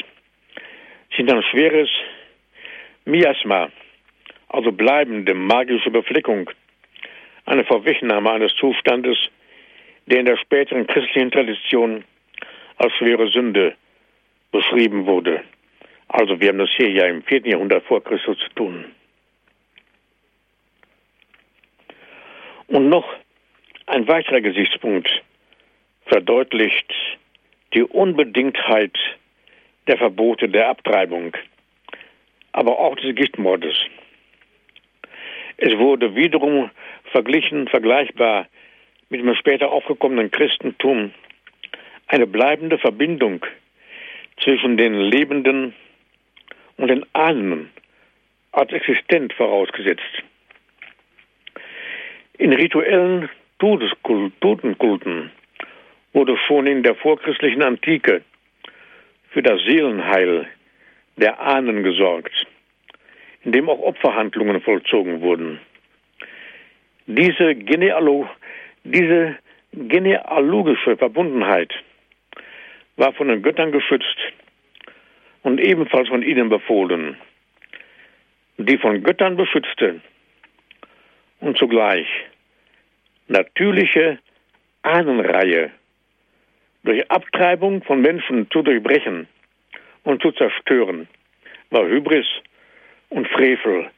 sind 1.17 1.31
ein 1.31 1.43
schweres 1.51 1.89
Miasma, 3.05 3.71
also 4.49 4.73
bleibende 4.73 5.35
magische 5.35 5.91
Befleckung, 5.91 6.51
eine 7.47 7.65
Vorwegnahme 7.65 8.31
eines 8.31 8.55
Zustandes, 8.57 9.19
der 10.07 10.21
in 10.21 10.27
der 10.27 10.37
späteren 10.37 10.87
christlichen 10.87 11.31
Tradition 11.31 12.05
als 12.77 12.93
schwere 12.95 13.29
Sünde 13.29 13.75
beschrieben 14.53 15.07
wurde. 15.07 15.45
Also 16.09 16.41
wir 16.41 16.49
haben 16.49 16.59
das 16.59 16.71
hier 16.77 16.91
ja 16.91 17.07
im 17.07 17.23
vierten 17.23 17.51
Jahrhundert 17.51 17.85
vor 17.85 18.03
Christus 18.03 18.39
zu 18.39 18.49
tun. 18.55 18.85
Und 22.69 22.89
noch 22.89 23.07
ein 23.87 24.07
weiterer 24.07 24.41
Gesichtspunkt 24.41 25.09
verdeutlicht 26.09 26.93
die 27.75 27.83
Unbedingtheit 27.83 28.97
der 29.87 29.99
Verbote 29.99 30.49
der 30.49 30.69
Abtreibung, 30.69 31.37
aber 32.53 32.79
auch 32.79 32.97
des 32.97 33.15
Giftmordes. 33.15 33.77
Es 35.59 35.77
wurde 35.77 36.15
wiederum 36.15 36.71
verglichen, 37.13 37.69
vergleichbar 37.69 38.47
mit 39.11 39.21
dem 39.21 39.35
später 39.35 39.71
aufgekommenen 39.71 40.31
Christentum, 40.31 41.13
eine 42.07 42.27
bleibende 42.27 42.79
Verbindung 42.79 43.45
zwischen 44.43 44.77
den 44.77 44.95
Lebenden 44.95 45.75
und 46.77 46.89
den 46.89 47.05
Ahnen 47.13 47.71
als 48.53 48.73
existent 48.73 49.33
vorausgesetzt. 49.35 50.23
In 52.39 52.53
rituellen 52.53 53.29
Totenkulten 53.59 55.33
wurde 56.13 56.37
schon 56.47 56.67
in 56.67 56.83
der 56.83 56.95
vorchristlichen 56.95 57.63
Antike 57.63 58.23
für 59.31 59.43
das 59.43 59.61
Seelenheil 59.63 60.47
der 61.17 61.41
Ahnen 61.41 61.83
gesorgt, 61.83 62.47
indem 63.45 63.69
auch 63.69 63.81
Opferhandlungen 63.81 64.61
vollzogen 64.61 65.21
wurden. 65.21 65.61
Diese, 67.07 67.55
Genealo 67.55 68.29
diese 68.85 69.37
genealogische 69.73 70.97
Verbundenheit 70.97 71.73
war 72.97 73.13
von 73.13 73.29
den 73.29 73.43
Göttern 73.43 73.73
geschützt 73.73 74.19
und 75.43 75.61
ebenfalls 75.61 76.09
von 76.09 76.23
ihnen 76.23 76.49
befohlen. 76.49 77.17
Die 78.57 78.79
von 78.79 79.03
Göttern 79.03 79.37
beschützte 79.37 80.01
und 81.41 81.57
zugleich 81.59 82.09
natürliche 83.29 84.19
Ahnenreihe 84.83 85.71
durch 86.89 87.11
Abtreibung 87.11 87.83
von 87.83 88.01
Menschen 88.01 88.51
zu 88.51 88.63
durchbrechen 88.63 89.29
und 90.05 90.23
zu 90.23 90.33
zerstören, 90.33 91.07
war 91.69 91.87
Hybris 91.87 92.27
und 93.11 93.29
Frevel 93.29 93.91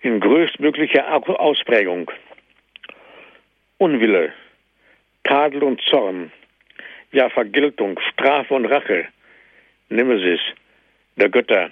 in 0.00 0.18
größtmöglicher 0.18 1.06
Ausprägung. 1.38 2.10
Unwille, 3.78 4.32
Tadel 5.22 5.62
und 5.62 5.80
Zorn, 5.82 6.32
ja 7.12 7.30
Vergeltung, 7.30 8.00
Strafe 8.10 8.54
und 8.54 8.66
Rache, 8.66 9.06
Nemesis 9.88 10.40
der 11.14 11.28
Götter, 11.28 11.70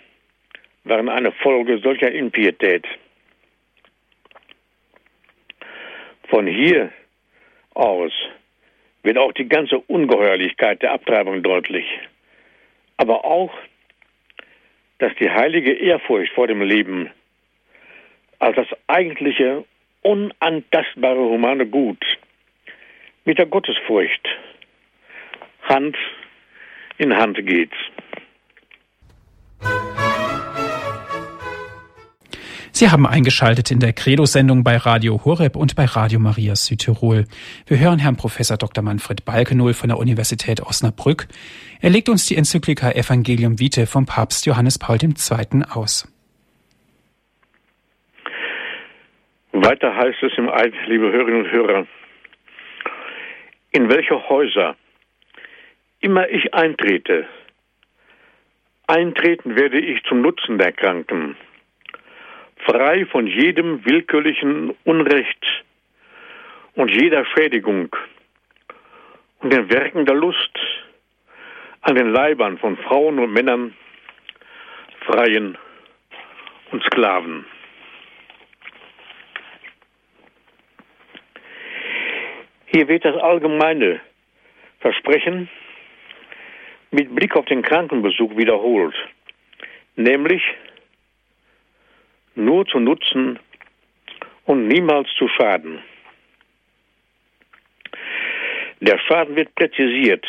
waren 0.85 1.09
eine 1.09 1.33
Folge 1.33 1.79
solcher 1.79 2.13
Impietät. 2.13 2.87
Von 6.29 6.47
hier 6.47 6.93
aus 7.75 8.13
wird 9.05 9.19
auch 9.19 9.33
die 9.33 9.49
ganze 9.49 9.79
Ungeheuerlichkeit 9.79 10.83
der 10.83 10.93
Abtreibung 10.93 11.43
deutlich. 11.43 11.87
Aber 12.97 13.25
auch, 13.25 13.53
dass 14.99 15.15
die 15.17 15.31
heilige 15.31 15.73
Ehrfurcht 15.73 16.33
vor 16.33 16.47
dem 16.47 16.63
Leben 16.63 17.11
als 18.39 18.57
das 18.57 18.67
eigentliche, 18.87 19.65
unantastbare 20.03 21.21
humane 21.21 21.67
Gut 21.67 22.05
mit 23.25 23.39
der 23.39 23.47
Gottesfurcht 23.47 24.27
Hand 25.63 25.97
in 26.99 27.17
Hand 27.17 27.47
geht. 27.47 27.73
Sie 32.85 32.91
haben 32.91 33.07
eingeschaltet 33.07 33.71
in 33.71 33.81
der 33.81 33.95
Credo-Sendung 33.95 34.63
bei 34.63 34.77
Radio 34.77 35.19
Horeb 35.25 35.57
und 35.57 35.75
bei 35.75 35.87
Radio 35.87 36.21
Maria 36.21 36.55
Südtirol. 36.55 37.25
Wir 37.67 37.79
hören 37.79 37.99
Herrn 37.99 38.19
Professor 38.19 38.59
Dr. 38.59 38.85
Manfred 38.85 39.25
Balkenohl 39.25 39.73
von 39.73 39.89
der 39.89 39.97
Universität 39.97 40.61
Osnabrück. 40.61 41.27
Er 41.81 41.89
legt 41.89 42.11
uns 42.11 42.27
die 42.27 42.37
Enzyklika 42.37 42.91
Evangelium 42.91 43.59
Vitae 43.59 43.87
vom 43.87 44.05
Papst 44.05 44.45
Johannes 44.45 44.79
Paul 44.79 44.99
II. 45.03 45.63
aus. 45.73 46.13
Weiter 49.53 49.97
heißt 49.97 50.23
es 50.23 50.33
im 50.37 50.51
Eid, 50.51 50.75
liebe 50.87 51.11
Hörerinnen 51.11 51.47
und 51.47 51.51
Hörer, 51.51 51.87
in 53.73 53.89
welche 53.89 54.29
Häuser 54.29 54.77
immer 56.01 56.29
ich 56.29 56.53
eintrete, 56.53 57.27
eintreten 58.87 59.57
werde 59.57 59.81
ich 59.81 60.03
zum 60.05 60.21
Nutzen 60.21 60.59
der 60.59 60.73
Kranken, 60.73 61.35
frei 62.65 63.07
von 63.07 63.27
jedem 63.27 63.85
willkürlichen 63.85 64.75
Unrecht 64.85 65.65
und 66.75 66.91
jeder 66.91 67.25
Schädigung 67.27 67.95
und 69.41 69.53
den 69.53 69.71
Werken 69.71 70.07
der 70.07 70.15
Lust 70.15 70.59
an 71.83 71.95
den 71.95 72.09
Leibern 72.09 72.59
von 72.59 72.77
Frauen 72.79 73.19
und 73.19 73.33
Männern, 73.33 73.75
Freien 75.07 75.59
und 76.73 76.83
Sklaven. 76.85 77.45
Hier 82.67 82.89
wird 82.89 83.05
das 83.05 83.17
allgemeine 83.17 84.01
Versprechen 84.81 85.49
mit 86.91 87.15
Blick 87.15 87.37
auf 87.37 87.45
den 87.45 87.63
Krankenbesuch 87.63 88.37
wiederholt, 88.37 88.95
nämlich 89.97 90.43
nur 92.35 92.67
zu 92.67 92.79
nutzen 92.79 93.39
und 94.45 94.69
niemals 94.69 95.09
zu 95.17 95.29
schaden. 95.29 95.83
Der 98.81 98.99
Schaden 98.99 99.37
wird 99.37 99.55
präzisiert. 99.55 100.27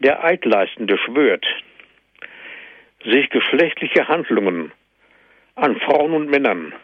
Der 0.00 0.24
Eidleistende 0.24 0.98
schwört, 0.98 1.46
sich 3.04 3.30
geschlechtliche 3.30 4.08
Handlungen 4.08 4.72
an 5.54 5.78
Frauen 5.80 6.12
und 6.12 6.28
Männern, 6.28 6.74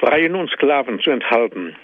Freien 0.00 0.34
und 0.34 0.50
Sklaven 0.50 1.00
zu 1.00 1.10
enthalten. 1.10 1.76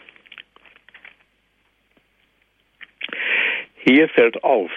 Hier 3.77 4.09
fällt 4.09 4.43
auf, 4.43 4.71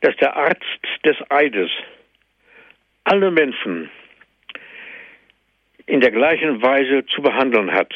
dass 0.00 0.16
der 0.16 0.36
Arzt 0.36 0.62
des 1.04 1.16
Eides 1.28 1.70
alle 3.04 3.30
Menschen 3.30 3.90
in 5.86 6.00
der 6.00 6.10
gleichen 6.10 6.62
Weise 6.62 7.06
zu 7.06 7.22
behandeln 7.22 7.72
hat. 7.72 7.92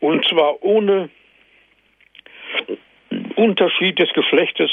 Und 0.00 0.26
zwar 0.26 0.62
ohne 0.62 1.10
Unterschied 3.36 3.98
des 3.98 4.12
Geschlechtes 4.12 4.70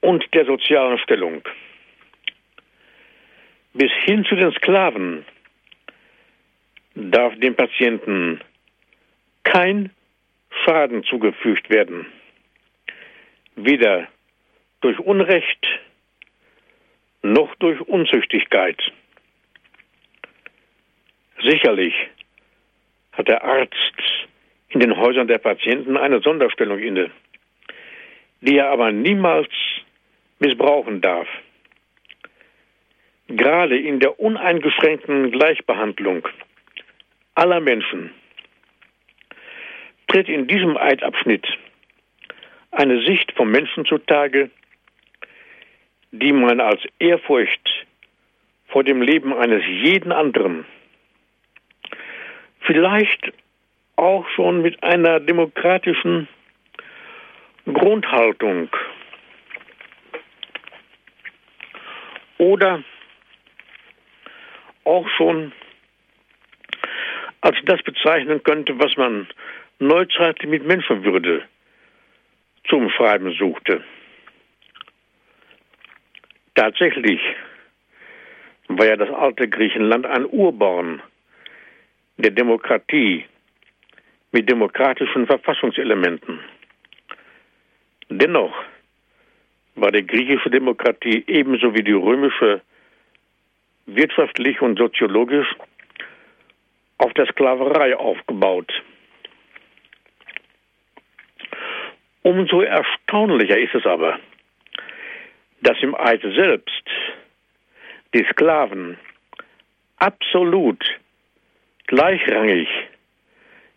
und 0.00 0.24
der 0.34 0.44
sozialen 0.46 0.98
Stellung. 0.98 1.42
Bis 3.72 3.92
hin 4.04 4.24
zu 4.24 4.34
den 4.34 4.52
Sklaven 4.52 5.24
darf 6.94 7.34
dem 7.36 7.54
Patienten 7.54 8.40
kein 9.44 9.90
Schaden 10.64 11.04
zugefügt 11.04 11.70
werden, 11.70 12.06
weder 13.54 14.08
durch 14.80 14.98
Unrecht 14.98 15.66
noch 17.22 17.54
durch 17.56 17.80
Unzüchtigkeit. 17.82 18.80
Sicherlich 21.42 21.94
hat 23.12 23.28
der 23.28 23.44
Arzt 23.44 23.74
in 24.68 24.80
den 24.80 24.96
Häusern 24.96 25.28
der 25.28 25.38
Patienten 25.38 25.96
eine 25.96 26.20
Sonderstellung 26.20 26.78
inne, 26.78 27.10
die 28.40 28.56
er 28.56 28.70
aber 28.70 28.92
niemals 28.92 29.48
missbrauchen 30.38 31.00
darf. 31.00 31.28
Gerade 33.28 33.78
in 33.78 34.00
der 34.00 34.18
uneingeschränkten 34.18 35.30
Gleichbehandlung 35.30 36.26
aller 37.34 37.60
Menschen 37.60 38.12
tritt 40.08 40.28
in 40.28 40.46
diesem 40.46 40.76
Eidabschnitt 40.76 41.46
eine 42.72 43.02
Sicht 43.02 43.32
vom 43.32 43.50
Menschen 43.50 43.84
zutage, 43.84 44.50
die 46.12 46.32
man 46.32 46.60
als 46.60 46.82
Ehrfurcht 46.98 47.86
vor 48.68 48.84
dem 48.84 49.02
Leben 49.02 49.32
eines 49.32 49.64
jeden 49.66 50.12
anderen, 50.12 50.64
vielleicht 52.60 53.32
auch 53.96 54.28
schon 54.30 54.62
mit 54.62 54.82
einer 54.82 55.20
demokratischen 55.20 56.28
Grundhaltung 57.66 58.68
oder 62.38 62.82
auch 64.84 65.08
schon 65.16 65.52
als 67.42 67.56
das 67.64 67.82
bezeichnen 67.82 68.42
könnte, 68.42 68.78
was 68.78 68.96
man 68.96 69.26
neuzeitlich 69.78 70.50
mit 70.50 70.64
Menschenwürde 70.64 71.42
zu 72.68 72.76
umschreiben 72.76 73.32
suchte. 73.32 73.82
Tatsächlich 76.54 77.20
war 78.68 78.86
ja 78.86 78.96
das 78.96 79.10
alte 79.10 79.48
Griechenland 79.48 80.06
ein 80.06 80.26
Urborn 80.26 81.02
der 82.16 82.30
Demokratie 82.30 83.24
mit 84.32 84.48
demokratischen 84.48 85.26
Verfassungselementen. 85.26 86.40
Dennoch 88.08 88.54
war 89.76 89.90
die 89.90 90.06
griechische 90.06 90.50
Demokratie 90.50 91.24
ebenso 91.26 91.74
wie 91.74 91.82
die 91.82 91.92
römische 91.92 92.60
wirtschaftlich 93.86 94.60
und 94.60 94.78
soziologisch 94.78 95.48
auf 96.98 97.12
der 97.14 97.26
Sklaverei 97.26 97.96
aufgebaut. 97.96 98.70
Umso 102.22 102.60
erstaunlicher 102.60 103.58
ist 103.58 103.74
es 103.74 103.86
aber, 103.86 104.18
dass 105.62 105.76
im 105.82 105.94
Eid 105.94 106.22
selbst 106.22 106.84
die 108.14 108.24
Sklaven 108.30 108.98
absolut 109.98 110.82
gleichrangig 111.86 112.68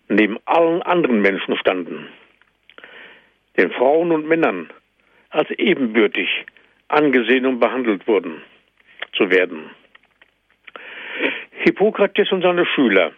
neben 0.07 0.37
allen 0.45 0.81
anderen 0.81 1.21
Menschen 1.21 1.57
standen, 1.57 2.07
den 3.57 3.71
Frauen 3.71 4.11
und 4.11 4.27
Männern 4.27 4.71
als 5.29 5.49
ebenbürtig 5.51 6.29
angesehen 6.87 7.45
und 7.45 7.59
behandelt 7.59 8.07
wurden 8.07 8.41
zu 9.13 9.29
werden. 9.29 9.69
Hippokrates 11.51 12.31
und 12.31 12.41
seine 12.41 12.65
Schüler 12.65 13.11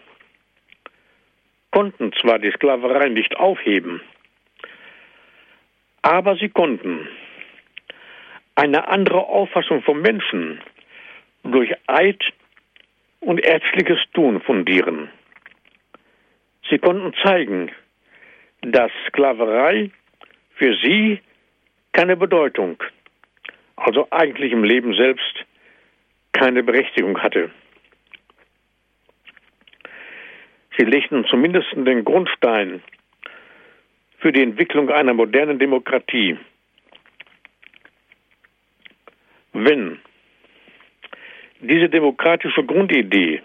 konnten 1.71 2.13
zwar 2.13 2.39
die 2.39 2.51
Sklaverei 2.51 3.09
nicht 3.09 3.35
aufheben, 3.35 4.01
aber 6.01 6.37
sie 6.37 6.49
konnten 6.49 7.07
eine 8.55 8.87
andere 8.87 9.25
Auffassung 9.25 9.83
vom 9.83 10.01
Menschen 10.01 10.61
durch 11.43 11.71
Eid 11.87 12.23
und 13.19 13.39
ärztliches 13.39 13.99
Tun 14.13 14.41
fundieren. 14.41 15.09
Sie 16.69 16.79
konnten 16.79 17.13
zeigen, 17.23 17.71
dass 18.61 18.91
Sklaverei 19.07 19.91
für 20.55 20.75
sie 20.81 21.19
keine 21.91 22.17
Bedeutung, 22.17 22.81
also 23.75 24.07
eigentlich 24.11 24.51
im 24.51 24.63
Leben 24.63 24.93
selbst 24.95 25.45
keine 26.33 26.63
Berechtigung 26.63 27.21
hatte. 27.21 27.51
Sie 30.77 30.85
legten 30.85 31.25
zumindest 31.25 31.67
den 31.73 32.03
Grundstein 32.03 32.81
für 34.19 34.31
die 34.31 34.41
Entwicklung 34.41 34.89
einer 34.89 35.13
modernen 35.13 35.59
Demokratie. 35.59 36.37
Wenn 39.57 40.01
diese 41.61 41.87
demokratische 41.87 42.65
Grundidee, 42.65 43.41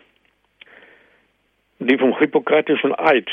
die 1.78 1.96
vom 1.98 2.18
hippokratischen 2.18 2.98
Eid 2.98 3.30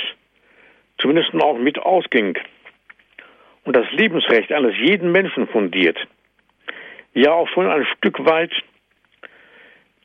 zumindest 1.00 1.34
auch 1.34 1.58
mit 1.58 1.80
ausging 1.80 2.38
und 3.64 3.76
das 3.76 3.92
Lebensrecht 3.94 4.52
eines 4.52 4.76
jeden 4.78 5.12
Menschen 5.12 5.48
fundiert, 5.48 5.98
ja 7.16 7.32
auch 7.32 7.50
schon 7.50 7.66
ein 7.66 7.84
Stück 7.98 8.24
weit 8.24 8.52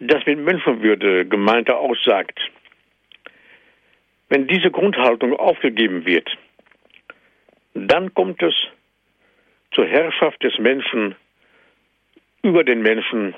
das 0.00 0.24
mit 0.24 0.38
Menschenwürde 0.38 1.26
gemeinte 1.26 1.76
aussagt. 1.76 2.40
Wenn 4.30 4.46
diese 4.46 4.70
Grundhaltung 4.70 5.36
aufgegeben 5.36 6.06
wird, 6.06 6.26
dann 7.74 8.14
kommt 8.14 8.42
es 8.42 8.54
zur 9.72 9.86
Herrschaft 9.86 10.42
des 10.42 10.58
Menschen 10.58 11.16
über 12.42 12.64
den 12.64 12.82
Menschen 12.82 13.34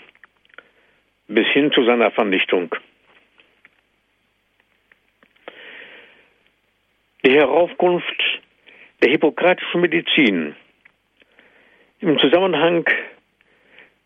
bis 1.29 1.47
hin 1.49 1.71
zu 1.73 1.85
seiner 1.85 2.11
Vernichtung. 2.11 2.75
Die 7.25 7.33
Heraufkunft 7.33 8.23
der 9.03 9.11
hippokratischen 9.11 9.81
Medizin 9.81 10.55
im 12.01 12.19
Zusammenhang 12.19 12.85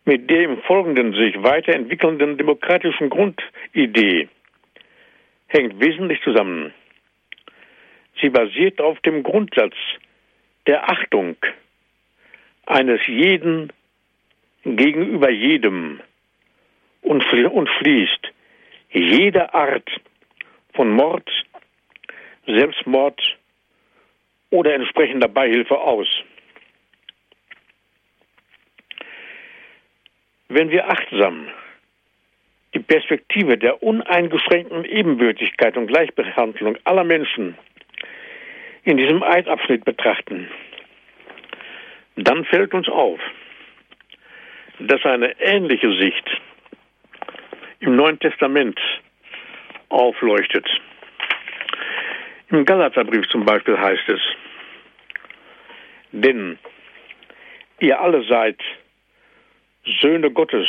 mit 0.05 0.31
der 0.31 0.45
im 0.45 0.63
Folgenden 0.63 1.13
sich 1.13 1.43
weiterentwickelnden 1.43 2.39
demokratischen 2.39 3.11
Grundidee 3.11 4.29
hängt 5.49 5.81
wesentlich 5.81 6.21
zusammen. 6.23 6.73
Sie 8.21 8.31
basiert 8.31 8.81
auf 8.81 8.99
dem 9.01 9.23
Grundsatz 9.23 9.75
der 10.67 10.89
Achtung 10.89 11.37
eines 12.67 13.01
jeden 13.07 13.73
gegenüber 14.77 15.31
jedem 15.31 16.01
und, 17.03 17.25
schließt 17.79 18.33
jede 18.91 19.55
Art 19.55 19.89
von 20.75 20.91
Mord, 20.91 21.29
Selbstmord 22.47 23.21
oder 24.51 24.75
entsprechender 24.75 25.29
Beihilfe 25.29 25.79
aus. 25.79 26.09
wenn 30.49 30.71
wir 30.71 30.89
achtsam 30.89 31.49
die 32.75 32.81
Perspektive 32.81 33.57
der 33.57 33.83
uneingeschränkten 33.83 34.85
Ebenbürtigkeit 34.85 35.77
und 35.77 35.87
Gleichbehandlung 35.87 36.77
aller 36.85 37.05
Menschen 37.05 37.57
in 38.85 38.97
diesem 38.97 39.23
Eidabschnitt 39.23 39.85
betrachten, 39.85 40.49
dann 42.17 42.45
fällt 42.45 42.75
uns 42.75 42.89
auf, 42.89 43.21
dass 44.79 45.05
eine 45.05 45.39
ähnliche 45.41 45.93
Sicht 45.99 46.41
im 47.81 47.97
Neuen 47.97 48.19
Testament 48.19 48.79
aufleuchtet. 49.89 50.67
Im 52.51 52.65
Galaterbrief 52.65 53.29
zum 53.29 53.45
Beispiel 53.45 53.79
heißt 53.79 54.09
es, 54.09 54.21
denn 56.13 56.59
ihr 57.81 58.01
alle 58.01 58.25
seid 58.25 58.59
Söhne 60.01 60.31
Gottes 60.31 60.69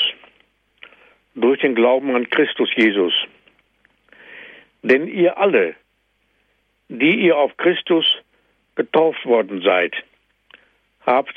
durch 1.36 1.60
den 1.62 1.76
Glauben 1.76 2.16
an 2.16 2.30
Christus 2.30 2.70
Jesus. 2.76 3.14
Denn 4.82 5.08
ihr 5.08 5.38
alle, 5.38 5.76
die 6.90 7.26
ihr 7.26 7.38
auf 7.38 7.56
Christus 7.58 8.06
getauft 8.76 9.26
worden 9.26 9.62
seid, 9.62 9.94
habt 11.06 11.36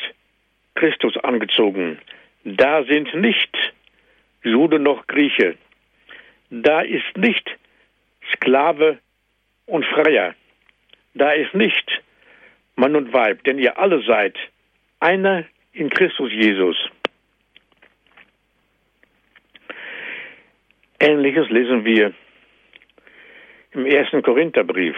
Christus 0.75 1.17
angezogen. 1.19 1.99
Da 2.45 2.85
sind 2.85 3.15
nicht 3.15 3.57
Jude 4.43 4.79
noch 4.79 5.07
Grieche. 5.07 5.57
Da 6.51 6.81
ist 6.81 7.17
nicht 7.17 7.49
Sklave 8.33 8.99
und 9.67 9.85
Freier. 9.87 10.35
Da 11.15 11.33
ist 11.33 11.55
nicht 11.55 12.03
Mann 12.77 12.97
und 12.97 13.13
Weib, 13.13 13.45
denn 13.45 13.59
ihr 13.59 13.79
alle 13.79 14.03
seid 14.03 14.37
einer 14.99 15.45
in 15.73 15.89
Christus 15.91 16.31
Jesus. 16.33 16.77
Ähnliches 21.01 21.49
lesen 21.51 21.85
wir 21.85 22.13
im 23.73 23.87
ersten 23.87 24.23
Korintherbrief. 24.23 24.97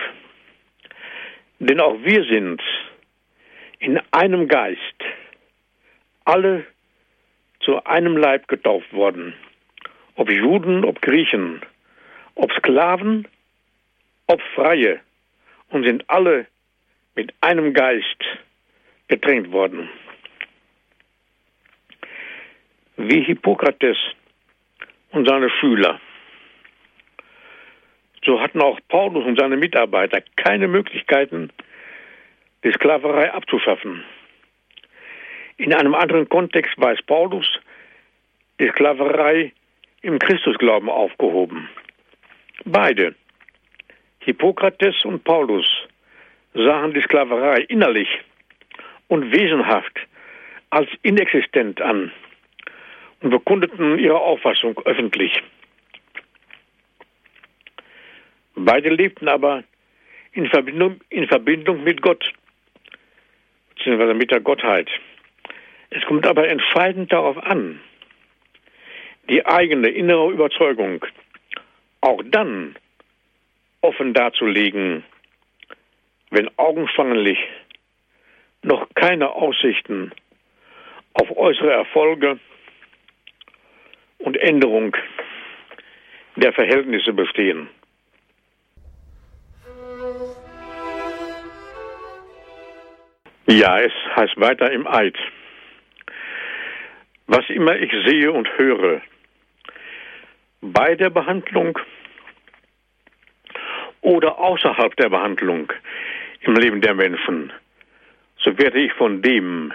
Denn 1.59 1.81
auch 1.81 1.97
wir 2.03 2.25
sind 2.25 2.63
in 3.79 4.01
einem 4.11 4.49
Geist 4.49 4.79
alle 6.25 6.67
zu 7.65 7.85
einem 7.85 8.17
Leib 8.17 8.49
getauft 8.49 8.93
worden. 8.93 9.35
Ob 10.17 10.31
Juden, 10.31 10.85
ob 10.85 11.01
Griechen, 11.01 11.61
ob 12.35 12.53
Sklaven, 12.53 13.27
ob 14.27 14.41
Freie 14.55 15.01
und 15.71 15.85
sind 15.85 16.09
alle 16.09 16.47
mit 17.15 17.33
einem 17.41 17.73
Geist 17.73 18.23
getränkt 19.09 19.51
worden. 19.53 19.89
Wie 22.97 23.23
Hippokrates 23.23 23.97
und 25.11 25.29
seine 25.29 25.51
Schüler. 25.51 26.01
So 28.25 28.41
hatten 28.41 28.63
auch 28.63 28.79
Paulus 28.89 29.25
und 29.25 29.39
seine 29.39 29.57
Mitarbeiter 29.57 30.23
keine 30.37 30.69
Möglichkeiten, 30.69 31.51
die 32.63 32.73
Sklaverei 32.73 33.33
abzuschaffen. 33.33 34.05
In 35.57 35.73
einem 35.73 35.95
anderen 35.95 36.29
Kontext 36.29 36.73
weiß 36.77 37.03
Paulus 37.03 37.47
die 38.59 38.69
Sklaverei 38.69 39.53
im 40.03 40.19
Christusglauben 40.19 40.89
aufgehoben. 40.89 41.69
Beide, 42.65 43.15
Hippokrates 44.21 45.05
und 45.05 45.23
Paulus, 45.25 45.67
sahen 46.55 46.93
die 46.93 47.03
Sklaverei 47.03 47.61
innerlich 47.69 48.09
und 49.09 49.33
wesenhaft 49.33 49.99
als 50.71 50.89
inexistent 51.03 51.81
an 51.81 52.11
und 53.21 53.31
bekundeten 53.31 53.99
ihre 53.99 54.21
Auffassung 54.21 54.81
öffentlich. 54.85 55.43
Beide 58.57 58.89
lebten 58.89 59.29
aber 59.29 59.65
in 60.33 60.49
Verbindung, 60.49 61.01
in 61.11 61.27
Verbindung 61.29 61.85
mit 61.85 62.03
Gott, 62.03 62.33
beziehungsweise 63.75 64.15
mit 64.15 64.31
der 64.31 64.41
Gottheit. 64.41 64.89
Es 65.95 66.05
kommt 66.07 66.27
aber 66.27 66.49
entscheidend 66.49 67.13
darauf 67.13 67.39
an, 67.39 67.81
die 69.31 69.47
eigene 69.47 69.89
innere 69.89 70.33
Überzeugung 70.33 71.05
auch 72.01 72.21
dann 72.25 72.75
offen 73.81 74.13
darzulegen, 74.13 75.05
wenn 76.31 76.51
augenscheinlich 76.59 77.39
noch 78.63 78.89
keine 78.95 79.31
Aussichten 79.31 80.11
auf 81.13 81.31
äußere 81.37 81.71
Erfolge 81.71 82.41
und 84.19 84.37
Änderung 84.37 84.97
der 86.35 86.53
Verhältnisse 86.53 87.13
bestehen. 87.13 87.69
Ja, 93.47 93.79
es 93.79 93.93
heißt 94.17 94.41
weiter 94.41 94.73
im 94.73 94.89
Eid. 94.89 95.17
Was 97.27 97.49
immer 97.49 97.77
ich 97.77 97.91
sehe 98.07 98.31
und 98.31 98.49
höre, 98.59 99.01
bei 100.61 100.95
der 100.95 101.11
Behandlung 101.11 101.79
oder 104.03 104.39
außerhalb 104.39 104.95
der 104.97 105.09
Behandlung 105.09 105.73
im 106.41 106.55
Leben 106.55 106.83
der 106.83 106.95
Menschen, 106.95 107.53
so 108.39 108.57
werde 108.59 108.79
ich 108.81 108.93
von 108.93 109.23
dem, 109.23 109.73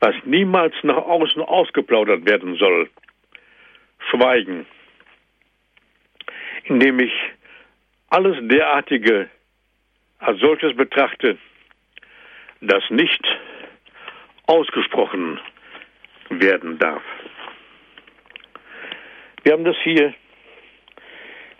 was 0.00 0.14
niemals 0.24 0.74
nach 0.82 0.96
außen 0.96 1.42
ausgeplaudert 1.42 2.26
werden 2.26 2.56
soll, 2.56 2.90
schweigen, 4.10 4.66
indem 6.64 6.98
ich 6.98 7.12
alles 8.08 8.36
derartige 8.40 9.28
als 10.18 10.40
solches 10.40 10.76
betrachte, 10.76 11.38
das 12.60 12.82
nicht 12.90 13.24
ausgesprochen 14.46 15.38
werden 16.30 16.78
darf. 16.78 17.02
Wir 19.42 19.52
haben 19.52 19.64
das 19.64 19.76
hier, 19.82 20.14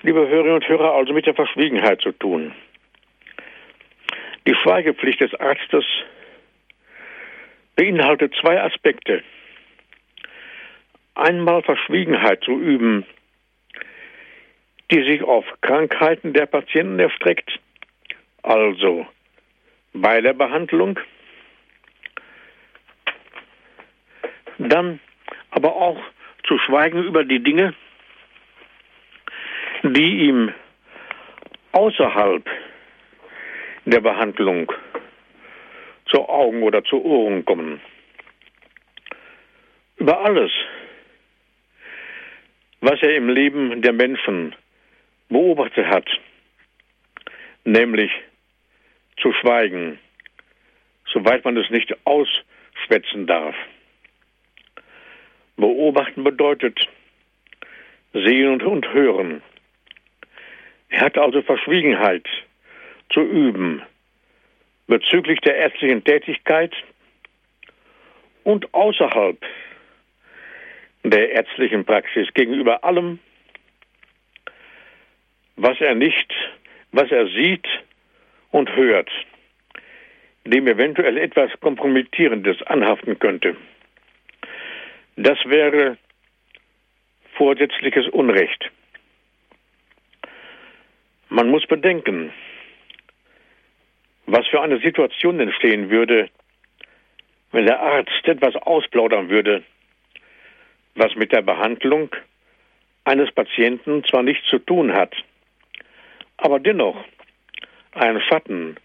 liebe 0.03 0.29
Hörerinnen 0.29 0.55
und 0.55 0.69
Hörer, 0.69 0.95
also 0.95 1.13
mit 1.13 1.27
der 1.27 1.35
Verschwiegenheit 1.35 2.01
zu 2.01 2.13
tun. 2.13 2.55
Die 4.47 4.55
Schweigepflicht 4.55 5.21
des 5.21 5.35
Arztes 5.35 5.85
beinhaltet 7.77 8.35
zwei 8.41 8.61
Aspekte. 8.63 9.23
Einmal 11.15 11.63
Verschwiegenheit 11.63 12.43
zu 12.45 12.53
üben, 12.53 13.05
die 14.91 15.03
sich 15.03 15.23
auf 15.23 15.45
Krankheiten 15.61 16.33
der 16.33 16.47
Patienten 16.47 16.99
erstreckt, 16.99 17.59
also 18.43 19.07
bei 19.93 20.21
der 20.21 20.33
Behandlung, 20.35 20.99
dann 24.69 25.01
aber 25.51 25.75
auch 25.75 26.01
zu 26.45 26.59
schweigen 26.59 27.03
über 27.05 27.25
die 27.25 27.43
Dinge, 27.43 27.75
die 29.83 30.29
ihm 30.29 30.53
außerhalb 31.73 32.49
der 33.87 34.01
Behandlung 34.01 34.71
zu 36.07 36.29
Augen 36.29 36.63
oder 36.63 36.85
zu 36.85 37.03
Ohren 37.03 37.45
kommen. 37.45 37.81
Über 39.97 40.21
alles, 40.25 40.51
was 42.81 43.01
er 43.03 43.17
im 43.17 43.29
Leben 43.29 43.83
der 43.83 43.93
Menschen 43.93 44.55
beobachtet 45.29 45.87
hat, 45.87 46.09
nämlich 47.65 48.11
zu 49.21 49.33
schweigen, 49.33 49.99
soweit 51.07 51.45
man 51.45 51.57
es 51.57 51.71
nicht 51.71 51.95
ausschwätzen 52.05 53.27
darf. 53.27 53.55
Beobachten 55.61 56.25
bedeutet 56.25 56.89
sehen 58.13 58.61
und 58.63 58.93
hören. 58.93 59.43
Er 60.89 61.03
hat 61.03 61.19
also 61.19 61.43
Verschwiegenheit 61.43 62.27
zu 63.11 63.21
üben 63.21 63.83
bezüglich 64.87 65.41
der 65.41 65.57
ärztlichen 65.57 66.03
Tätigkeit 66.03 66.75
und 68.43 68.75
außerhalb 68.75 69.39
der 71.05 71.33
ärztlichen 71.33 71.85
Praxis 71.85 72.29
gegenüber 72.35 72.83
allem, 72.85 73.21
was 75.57 75.81
er 75.81 75.95
nicht, 75.95 76.33
was 76.93 77.11
er 77.11 77.29
sieht 77.29 77.67
und 78.51 78.75
hört, 78.75 79.11
dem 80.45 80.67
eventuell 80.67 81.19
etwas 81.19 81.51
Kompromittierendes 81.61 82.61
anhaften 82.63 83.19
könnte. 83.19 83.57
Das 85.23 85.39
wäre 85.45 85.99
vorsätzliches 87.35 88.09
Unrecht. 88.09 88.71
Man 91.29 91.51
muss 91.51 91.67
bedenken, 91.67 92.33
was 94.25 94.47
für 94.47 94.63
eine 94.63 94.81
Situation 94.81 95.39
entstehen 95.39 95.91
würde, 95.91 96.31
wenn 97.53 97.67
der 97.67 97.81
Arzt 97.81 98.27
etwas 98.27 98.57
ausplaudern 98.57 99.29
würde, 99.29 99.63
was 100.95 101.15
mit 101.17 101.33
der 101.33 101.43
Behandlung 101.43 102.17
eines 103.05 103.31
Patienten 103.31 104.03
zwar 104.05 104.23
nichts 104.23 104.49
zu 104.49 104.59
tun 104.59 104.95
hat, 104.95 105.15
aber 106.39 106.59
dennoch 106.61 106.97
einen 107.93 108.23
Schatten 108.23 108.77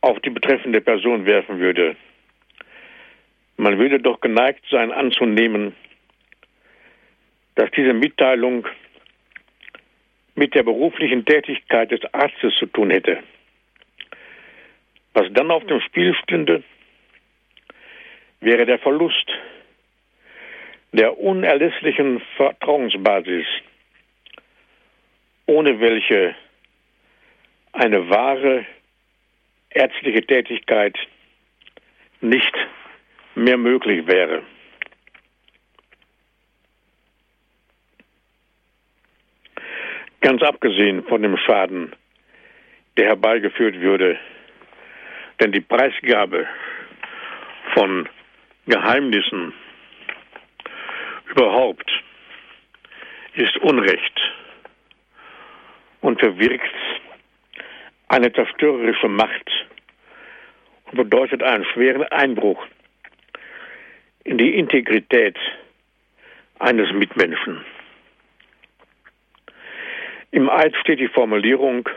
auf 0.00 0.18
die 0.20 0.30
betreffende 0.30 0.80
Person 0.80 1.26
werfen 1.26 1.58
würde. 1.58 1.94
Man 3.56 3.78
würde 3.78 4.00
doch 4.00 4.20
geneigt 4.20 4.64
sein 4.70 4.92
anzunehmen, 4.92 5.74
dass 7.54 7.70
diese 7.70 7.94
Mitteilung 7.94 8.66
mit 10.34 10.54
der 10.54 10.62
beruflichen 10.62 11.24
Tätigkeit 11.24 11.90
des 11.90 12.00
Arztes 12.12 12.54
zu 12.56 12.66
tun 12.66 12.90
hätte. 12.90 13.22
Was 15.14 15.32
dann 15.32 15.50
auf 15.50 15.64
dem 15.64 15.80
Spiel 15.80 16.14
stünde, 16.14 16.62
wäre 18.40 18.66
der 18.66 18.78
Verlust 18.78 19.26
der 20.92 21.18
unerlässlichen 21.18 22.20
Vertrauensbasis, 22.36 23.46
ohne 25.46 25.80
welche 25.80 26.34
eine 27.72 28.08
wahre 28.08 28.66
ärztliche 29.70 30.22
Tätigkeit 30.22 30.96
nicht 32.20 32.54
mehr 33.36 33.58
möglich 33.58 34.06
wäre. 34.06 34.42
Ganz 40.20 40.42
abgesehen 40.42 41.04
von 41.04 41.22
dem 41.22 41.36
Schaden, 41.36 41.94
der 42.96 43.08
herbeigeführt 43.08 43.78
würde, 43.80 44.18
denn 45.38 45.52
die 45.52 45.60
Preisgabe 45.60 46.48
von 47.74 48.08
Geheimnissen 48.66 49.52
überhaupt 51.30 51.92
ist 53.34 53.56
Unrecht 53.58 54.20
und 56.00 56.18
bewirkt 56.18 56.74
eine 58.08 58.32
zerstörerische 58.32 59.08
Macht 59.08 59.50
und 60.86 60.96
bedeutet 60.96 61.42
einen 61.42 61.66
schweren 61.66 62.04
Einbruch 62.04 62.64
in 64.26 64.38
die 64.38 64.56
Integrität 64.56 65.38
eines 66.58 66.92
Mitmenschen. 66.92 67.64
Im 70.32 70.50
Eid 70.50 70.74
steht 70.80 70.98
die 70.98 71.06
Formulierung 71.08 71.88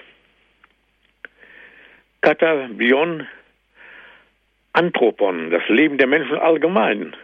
Katabion 2.22 3.28
Anthropon, 4.74 5.50
das 5.50 5.68
Leben 5.70 5.98
der 5.98 6.06
Menschen 6.06 6.38
allgemein, 6.38 7.16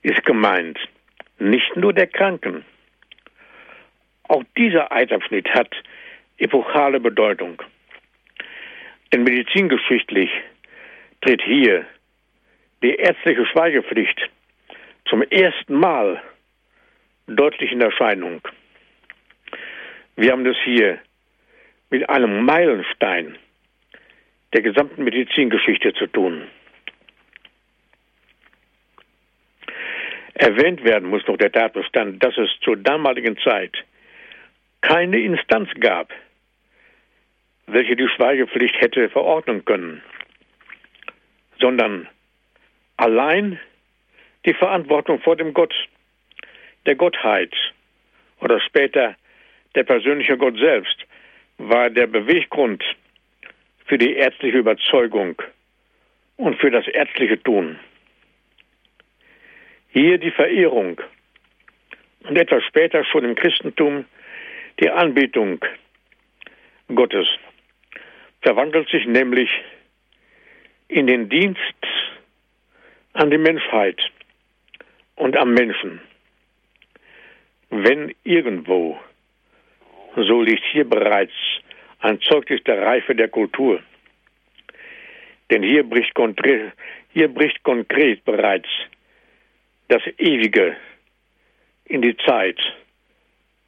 ist 0.00 0.24
gemeint, 0.24 0.78
nicht 1.38 1.76
nur 1.76 1.92
der 1.92 2.06
Kranken. 2.06 2.64
Auch 4.28 4.44
dieser 4.56 4.90
Eidabschnitt 4.90 5.50
hat 5.50 5.74
epochale 6.38 7.00
Bedeutung. 7.00 7.62
Denn 9.12 9.24
medizingeschichtlich 9.24 10.30
tritt 11.20 11.42
hier 11.42 11.84
die 12.82 12.94
ärztliche 12.94 13.46
Schweigepflicht 13.46 14.30
zum 15.06 15.22
ersten 15.22 15.74
Mal 15.74 16.22
deutlich 17.26 17.72
in 17.72 17.80
Erscheinung. 17.80 18.40
Wir 20.16 20.32
haben 20.32 20.44
das 20.44 20.56
hier 20.64 20.98
mit 21.90 22.08
einem 22.08 22.44
Meilenstein 22.44 23.36
der 24.52 24.62
gesamten 24.62 25.04
Medizingeschichte 25.04 25.92
zu 25.94 26.06
tun. 26.06 26.46
Erwähnt 30.34 30.84
werden 30.84 31.08
muss 31.10 31.26
noch 31.26 31.36
der 31.36 31.52
Tatbestand, 31.52 32.22
dass 32.24 32.36
es 32.38 32.48
zur 32.62 32.76
damaligen 32.76 33.36
Zeit 33.38 33.76
keine 34.80 35.18
Instanz 35.20 35.68
gab, 35.78 36.12
welche 37.66 37.94
die 37.94 38.08
Schweigepflicht 38.08 38.80
hätte 38.80 39.10
verordnen 39.10 39.64
können, 39.64 40.02
sondern 41.60 42.08
allein 43.00 43.58
die 44.44 44.54
Verantwortung 44.54 45.20
vor 45.20 45.36
dem 45.36 45.54
Gott, 45.54 45.74
der 46.86 46.96
Gottheit 46.96 47.54
oder 48.40 48.60
später 48.60 49.16
der 49.74 49.84
persönliche 49.84 50.36
Gott 50.36 50.58
selbst 50.58 51.06
war 51.58 51.88
der 51.90 52.06
Beweggrund 52.06 52.84
für 53.86 53.96
die 53.96 54.14
ärztliche 54.14 54.58
Überzeugung 54.58 55.40
und 56.36 56.58
für 56.60 56.70
das 56.70 56.86
ärztliche 56.88 57.42
Tun. 57.42 57.78
Hier 59.92 60.18
die 60.18 60.30
Verehrung 60.30 61.00
und 62.28 62.36
etwas 62.36 62.62
später 62.64 63.04
schon 63.04 63.24
im 63.24 63.34
Christentum 63.34 64.04
die 64.78 64.90
Anbetung 64.90 65.64
Gottes 66.94 67.28
verwandelt 68.42 68.88
sich 68.90 69.06
nämlich 69.06 69.50
in 70.88 71.06
den 71.06 71.28
Dienst 71.28 71.60
an 73.12 73.30
die 73.30 73.38
Menschheit 73.38 74.00
und 75.16 75.36
am 75.36 75.54
Menschen. 75.54 76.00
Wenn 77.70 78.14
irgendwo, 78.24 78.98
so 80.16 80.42
liegt 80.42 80.64
hier 80.72 80.88
bereits 80.88 81.32
ein 82.00 82.20
Zeugnis 82.22 82.62
der 82.64 82.82
Reife 82.82 83.14
der 83.14 83.28
Kultur. 83.28 83.80
Denn 85.50 85.62
hier 85.62 85.82
bricht, 85.82 86.14
konkret, 86.14 86.72
hier 87.12 87.28
bricht 87.28 87.62
konkret 87.62 88.24
bereits 88.24 88.68
das 89.88 90.02
Ewige 90.18 90.76
in 91.84 92.02
die 92.02 92.16
Zeit, 92.18 92.58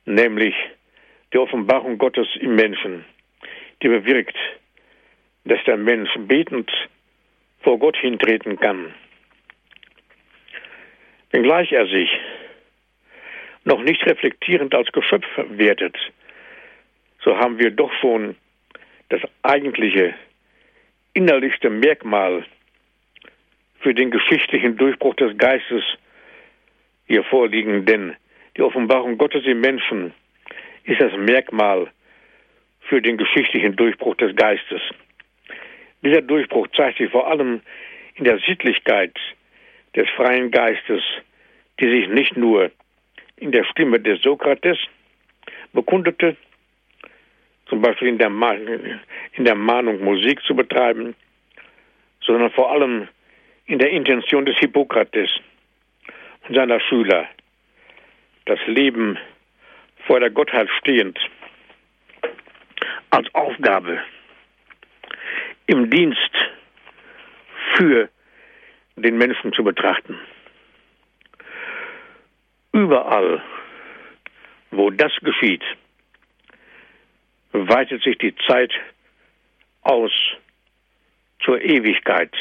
nämlich 0.04 0.54
die 1.32 1.38
Offenbarung 1.38 1.98
Gottes 1.98 2.28
im 2.40 2.54
Menschen, 2.54 3.04
die 3.82 3.88
bewirkt, 3.88 4.36
dass 5.44 5.62
der 5.64 5.76
Mensch 5.76 6.10
betend 6.18 6.70
vor 7.62 7.78
Gott 7.78 7.96
hintreten 7.96 8.58
kann. 8.58 8.94
Wenngleich 11.32 11.72
er 11.72 11.86
sich 11.86 12.10
noch 13.64 13.82
nicht 13.82 14.04
reflektierend 14.06 14.74
als 14.74 14.92
Geschöpf 14.92 15.26
wertet, 15.48 15.96
so 17.24 17.36
haben 17.36 17.58
wir 17.58 17.70
doch 17.70 17.92
schon 18.00 18.36
das 19.08 19.22
eigentliche 19.42 20.14
innerlichste 21.14 21.70
Merkmal 21.70 22.44
für 23.80 23.94
den 23.94 24.10
geschichtlichen 24.10 24.76
Durchbruch 24.76 25.14
des 25.14 25.36
Geistes 25.38 25.82
hier 27.06 27.24
vorliegen, 27.24 27.84
denn 27.86 28.16
die 28.56 28.62
Offenbarung 28.62 29.18
Gottes 29.18 29.44
im 29.44 29.60
Menschen 29.60 30.12
ist 30.84 31.00
das 31.00 31.12
Merkmal 31.16 31.90
für 32.80 33.00
den 33.00 33.16
geschichtlichen 33.16 33.76
Durchbruch 33.76 34.16
des 34.16 34.34
Geistes. 34.36 34.82
Dieser 36.02 36.22
Durchbruch 36.22 36.68
zeigt 36.76 36.98
sich 36.98 37.10
vor 37.10 37.26
allem 37.28 37.62
in 38.16 38.24
der 38.24 38.38
Sittlichkeit 38.40 39.14
des 39.96 40.08
freien 40.10 40.50
Geistes, 40.50 41.02
die 41.80 41.90
sich 41.90 42.08
nicht 42.08 42.36
nur 42.36 42.70
in 43.36 43.52
der 43.52 43.64
Stimme 43.64 44.00
des 44.00 44.20
Sokrates 44.22 44.78
bekundete, 45.72 46.36
zum 47.66 47.80
Beispiel 47.80 48.08
in 48.08 48.18
der, 48.18 48.30
in 49.32 49.44
der 49.44 49.54
Mahnung 49.54 50.02
Musik 50.02 50.40
zu 50.42 50.54
betreiben, 50.54 51.14
sondern 52.20 52.50
vor 52.50 52.70
allem 52.70 53.08
in 53.66 53.78
der 53.78 53.90
Intention 53.90 54.44
des 54.44 54.56
Hippokrates 54.58 55.30
und 56.48 56.54
seiner 56.54 56.80
Schüler, 56.80 57.28
das 58.44 58.58
Leben 58.66 59.18
vor 60.06 60.20
der 60.20 60.30
Gottheit 60.30 60.68
stehend 60.80 61.18
als 63.10 63.32
Aufgabe 63.34 64.02
im 65.66 65.90
Dienst 65.90 66.30
für 67.76 68.08
den 68.96 69.16
Menschen 69.16 69.52
zu 69.52 69.64
betrachten. 69.64 70.18
Überall, 72.72 73.42
wo 74.70 74.90
das 74.90 75.12
geschieht, 75.22 75.62
weitet 77.52 78.02
sich 78.02 78.18
die 78.18 78.34
Zeit 78.46 78.72
aus 79.82 80.12
zur 81.40 81.60
Ewigkeit. 81.60 82.34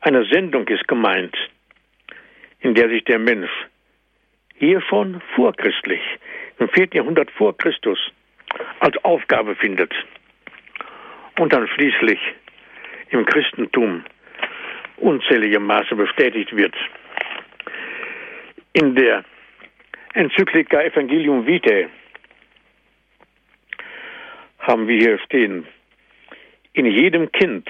Eine 0.00 0.24
Sendung 0.26 0.66
ist 0.68 0.86
gemeint, 0.86 1.36
in 2.60 2.74
der 2.74 2.88
sich 2.88 3.04
der 3.04 3.18
Mensch 3.18 3.50
hier 4.56 4.80
schon 4.82 5.20
vorchristlich, 5.34 6.02
im 6.58 6.68
vierten 6.68 6.96
Jahrhundert 6.96 7.30
vor 7.30 7.56
Christus, 7.56 7.98
als 8.80 8.96
Aufgabe 9.04 9.54
findet 9.54 9.92
und 11.38 11.52
dann 11.52 11.68
schließlich 11.68 12.18
im 13.10 13.24
Christentum 13.24 14.04
unzählige 15.00 15.60
Maße 15.60 15.94
bestätigt 15.94 16.54
wird. 16.56 16.74
In 18.72 18.94
der 18.94 19.24
Enzyklika 20.14 20.82
Evangelium 20.82 21.46
Vitae 21.46 21.88
haben 24.58 24.86
wir 24.88 24.98
hier 24.98 25.18
stehen, 25.20 25.66
in 26.72 26.86
jedem 26.86 27.30
Kind, 27.32 27.68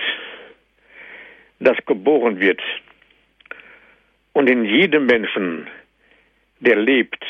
das 1.60 1.76
geboren 1.86 2.40
wird 2.40 2.60
Und 4.38 4.48
in 4.48 4.64
jedem 4.64 5.06
Menschen, 5.06 5.66
der 6.60 6.76
lebt 6.76 7.24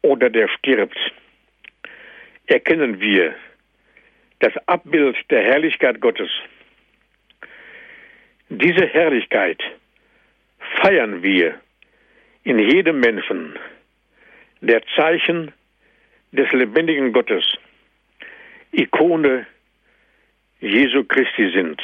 oder 0.00 0.30
der 0.30 0.48
stirbt, 0.48 0.96
erkennen 2.46 3.00
wir 3.00 3.34
das 4.38 4.54
Abbild 4.66 5.16
der 5.28 5.42
Herrlichkeit 5.42 6.00
Gottes. 6.00 6.30
Diese 8.50 8.86
Herrlichkeit 8.86 9.62
feiern 10.80 11.22
wir 11.22 11.60
in 12.44 12.58
jedem 12.58 13.00
Menschen, 13.00 13.58
der 14.62 14.82
Zeichen 14.96 15.52
des 16.32 16.50
lebendigen 16.52 17.12
Gottes, 17.12 17.44
Ikone 18.72 19.46
Jesu 20.60 21.04
Christi 21.04 21.50
sind. 21.52 21.80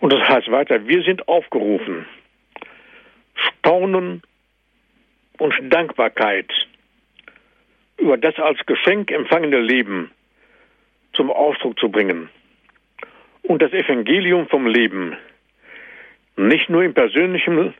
Und 0.00 0.12
das 0.12 0.26
heißt 0.26 0.50
weiter, 0.50 0.88
wir 0.88 1.02
sind 1.02 1.28
aufgerufen, 1.28 2.06
Staunen 3.34 4.22
und 5.38 5.54
Dankbarkeit 5.72 6.50
über 7.98 8.16
das 8.16 8.36
als 8.38 8.58
Geschenk 8.64 9.10
empfangene 9.10 9.60
Leben 9.60 10.10
zum 11.20 11.30
Ausdruck 11.30 11.78
zu 11.78 11.90
bringen 11.90 12.30
und 13.42 13.60
das 13.60 13.74
Evangelium 13.74 14.48
vom 14.48 14.66
Leben 14.66 15.18
nicht 16.38 16.70
nur 16.70 16.82
im 16.82 16.94
persönlichen 16.94 17.74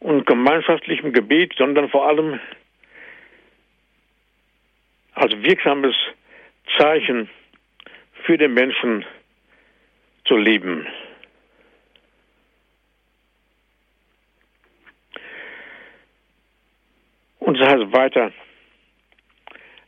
und 0.00 0.26
gemeinschaftlichen 0.26 1.14
Gebet, 1.14 1.54
sondern 1.56 1.88
vor 1.88 2.06
allem 2.06 2.38
als 5.14 5.32
wirksames 5.42 5.96
Zeichen 6.76 7.30
für 8.24 8.36
den 8.36 8.52
Menschen 8.52 9.06
zu 10.26 10.36
leben. 10.36 10.86
Und 17.38 17.58
es 17.58 17.66
heißt 17.66 17.90
weiter, 17.90 18.32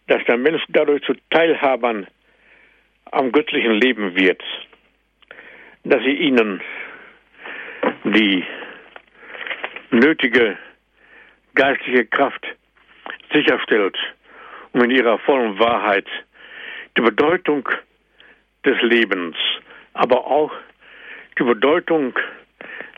dass 0.07 0.25
der 0.25 0.39
Mensch 0.39 0.63
dadurch 0.71 1.03
zu 1.03 1.13
Teilhabern 1.29 2.07
am 3.13 3.33
göttlichen 3.33 3.73
Leben 3.73 4.15
wird, 4.17 4.43
dass 5.85 6.03
sie 6.03 6.15
ihnen 6.15 6.61
die 8.05 8.45
nötige 9.91 10.57
geistliche 11.55 12.07
Kraft 12.07 12.47
sicherstellt, 13.33 13.97
um 14.73 14.83
in 14.85 14.91
ihrer 14.91 15.19
vollen 15.19 15.59
Wahrheit 15.59 16.07
die 16.97 17.03
Bedeutung 17.03 17.69
des 18.65 18.81
Lebens, 18.83 19.37
aber 19.95 20.27
auch 20.27 20.53
die 21.39 21.45
Bedeutung 21.45 22.15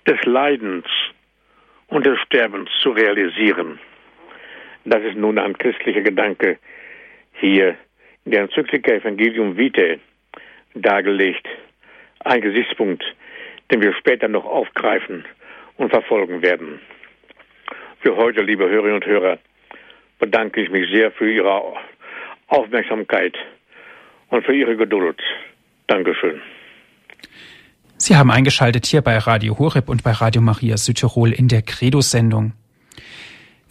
des 0.07 0.23
Leidens 0.25 0.87
und 1.89 2.05
des 2.07 2.19
Sterbens 2.21 2.71
zu 2.83 2.91
realisieren. 2.91 3.79
Das 4.85 5.03
ist 5.03 5.17
nun 5.17 5.39
ein 5.39 5.57
christlicher 5.57 6.01
Gedanke 6.01 6.59
hier 7.35 7.77
der 8.25 8.43
Enzyklika 8.43 8.93
Evangelium 8.93 9.57
Vitae 9.57 9.99
dargelegt. 10.75 11.47
Ein 12.21 12.41
Gesichtspunkt, 12.41 13.05
den 13.71 13.83
wir 13.83 13.95
später 13.95 14.29
noch 14.29 14.45
aufgreifen 14.45 15.25
und 15.77 15.91
verfolgen 15.91 16.43
werden. 16.43 16.81
Für 18.01 18.17
heute, 18.17 18.43
liebe 18.43 18.69
Hörerinnen 18.69 18.97
und 18.97 19.07
Hörer, 19.07 19.39
bedanke 20.19 20.63
ich 20.63 20.71
mich 20.71 20.91
sehr 20.91 21.11
für 21.13 21.31
Ihre 21.31 21.75
Aufmerksamkeit 22.49 23.35
und 24.29 24.45
für 24.45 24.55
Ihre 24.55 24.77
Geduld. 24.77 25.21
Dankeschön. 25.87 26.41
Sie 27.97 28.17
haben 28.17 28.31
eingeschaltet 28.31 28.87
hier 28.87 29.01
bei 29.03 29.17
Radio 29.19 29.59
Horeb 29.59 29.89
und 29.89 30.03
bei 30.03 30.11
Radio 30.11 30.43
Maria 30.43 30.77
Südtirol 30.77 31.33
in 31.33 31.49
der 31.49 31.63
Credo-Sendung. 31.63 32.53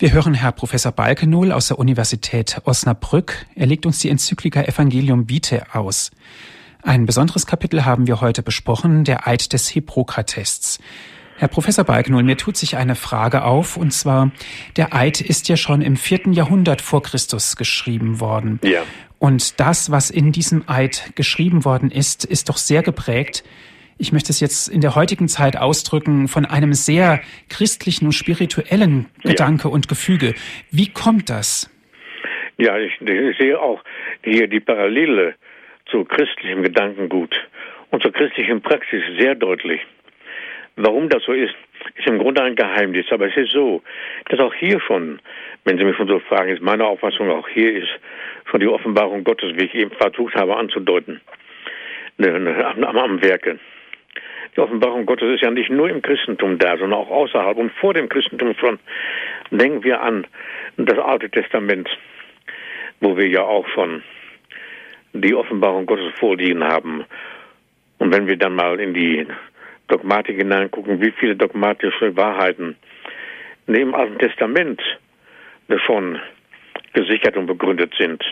Wir 0.02 0.14
hören 0.14 0.34
Herr 0.34 0.52
Professor 0.52 0.92
Balkenohl 0.92 1.52
aus 1.52 1.68
der 1.68 1.78
Universität 1.78 2.60
Osnabrück. 2.66 3.46
Er 3.54 3.68
legt 3.68 3.86
uns 3.86 4.00
die 4.00 4.10
Enzyklika 4.10 4.64
Evangelium 4.64 5.30
Vitae 5.30 5.62
aus. 5.74 6.10
Ein 6.82 7.06
besonderes 7.06 7.46
Kapitel 7.46 7.86
haben 7.86 8.08
wir 8.08 8.20
heute 8.20 8.42
besprochen, 8.42 9.04
der 9.04 9.28
Eid 9.28 9.54
des 9.54 9.68
Hippokratests. 9.68 10.80
Herr 11.38 11.50
Professor 11.50 11.84
Balkenohl, 11.84 12.24
mir 12.24 12.36
tut 12.36 12.58
sich 12.58 12.78
eine 12.78 12.96
Frage 12.96 13.44
auf, 13.44 13.78
und 13.78 13.94
zwar, 13.94 14.32
der 14.76 14.96
Eid 14.96 15.22
ist 15.22 15.48
ja 15.50 15.56
schon 15.56 15.84
im 15.84 15.96
vierten 15.96 16.34
Jahrhundert 16.34 16.82
vor 16.82 17.04
Christus 17.04 17.56
geschrieben 17.56 18.20
worden. 18.20 18.60
Ja. 18.64 18.82
Und 19.20 19.60
das, 19.60 19.92
was 19.92 20.10
in 20.10 20.32
diesem 20.32 20.68
Eid 20.68 21.12
geschrieben 21.14 21.64
worden 21.64 21.92
ist, 21.92 22.26
ist 22.26 22.50
doch 22.50 22.58
sehr 22.58 22.82
geprägt 22.82 23.44
ich 24.02 24.12
möchte 24.12 24.32
es 24.32 24.40
jetzt 24.40 24.68
in 24.68 24.82
der 24.82 24.96
heutigen 24.96 25.28
Zeit 25.28 25.56
ausdrücken, 25.56 26.28
von 26.28 26.46
einem 26.46 26.74
sehr 26.74 27.22
christlichen 27.50 28.06
und 28.08 28.14
spirituellen 28.14 29.06
Gedanke 29.24 29.68
ja. 29.68 29.74
und 29.74 29.88
Gefüge. 29.88 30.34
Wie 30.72 30.92
kommt 30.92 31.30
das? 31.30 31.70
Ja, 32.58 32.78
ich, 32.80 33.00
ich 33.00 33.38
sehe 33.38 33.60
auch 33.60 33.82
hier 34.24 34.48
die 34.48 34.60
Parallele 34.60 35.36
zu 35.86 36.04
christlichem 36.04 36.64
Gedankengut 36.64 37.36
und 37.92 38.02
zur 38.02 38.12
christlichen 38.12 38.62
Praxis 38.62 39.04
sehr 39.20 39.36
deutlich. 39.36 39.82
Warum 40.78 41.08
das 41.10 41.24
so 41.24 41.34
ist, 41.34 41.54
ist 41.96 42.08
im 42.08 42.18
Grunde 42.18 42.42
ein 42.42 42.56
Geheimnis. 42.56 43.06
Aber 43.12 43.28
es 43.28 43.38
ist 43.38 43.52
so, 43.52 43.84
dass 44.30 44.40
auch 44.40 44.54
hier 44.56 44.80
schon, 44.80 45.20
wenn 45.64 45.78
Sie 45.78 45.84
mich 45.84 45.96
schon 45.96 46.08
so 46.08 46.20
fragen, 46.20 46.50
ist 46.50 46.62
meine 46.62 46.86
Auffassung 46.86 47.30
auch 47.30 47.48
hier 47.48 47.76
ist 47.76 47.90
schon 48.50 48.62
die 48.62 48.68
Offenbarung 48.68 49.24
Gottes, 49.24 49.52
wie 49.56 49.66
ich 49.66 49.76
eben 49.76 49.92
versucht 49.92 50.34
habe 50.34 50.58
anzudeuten, 50.58 51.22
ne, 52.18 52.40
ne, 52.40 52.66
am, 52.66 52.98
am 52.98 53.22
Werke. 53.22 53.60
Die 54.56 54.60
Offenbarung 54.60 55.06
Gottes 55.06 55.36
ist 55.36 55.42
ja 55.42 55.52
nicht 55.52 55.70
nur 55.70 55.90
im 55.90 56.02
Christentum 56.02 56.58
da, 56.58 56.78
sondern 56.78 57.00
auch 57.00 57.10
außerhalb 57.10 57.58
und 57.58 57.72
vor 57.74 57.94
dem 57.94 58.10
Christentum 58.10 58.54
schon. 58.60 58.80
Denken 59.50 59.84
wir 59.84 60.02
an 60.02 60.28
das 60.78 61.00
Alte 61.00 61.30
Testament, 61.30 61.90
wo 63.00 63.16
wir 63.16 63.28
ja 63.28 63.44
auch 63.44 63.68
schon 63.70 64.04
die 65.14 65.34
Offenbarung 65.34 65.86
Gottes 65.86 66.14
vorliegen 66.20 66.64
haben. 66.64 67.06
Und 68.00 68.14
wenn 68.14 68.28
wir 68.28 68.38
dann 68.38 68.56
mal 68.56 68.80
in 68.80 68.94
die 68.94 69.28
Dogmatik 69.88 70.38
hineingucken, 70.38 71.02
wie 71.02 71.12
viele 71.12 71.36
dogmatische 71.36 72.16
Wahrheiten 72.16 72.76
neben 73.68 73.94
Alten 73.96 74.20
Testament 74.20 74.82
schon 75.86 76.20
gesichert 76.94 77.38
und 77.38 77.46
begründet 77.46 77.94
sind, 77.98 78.24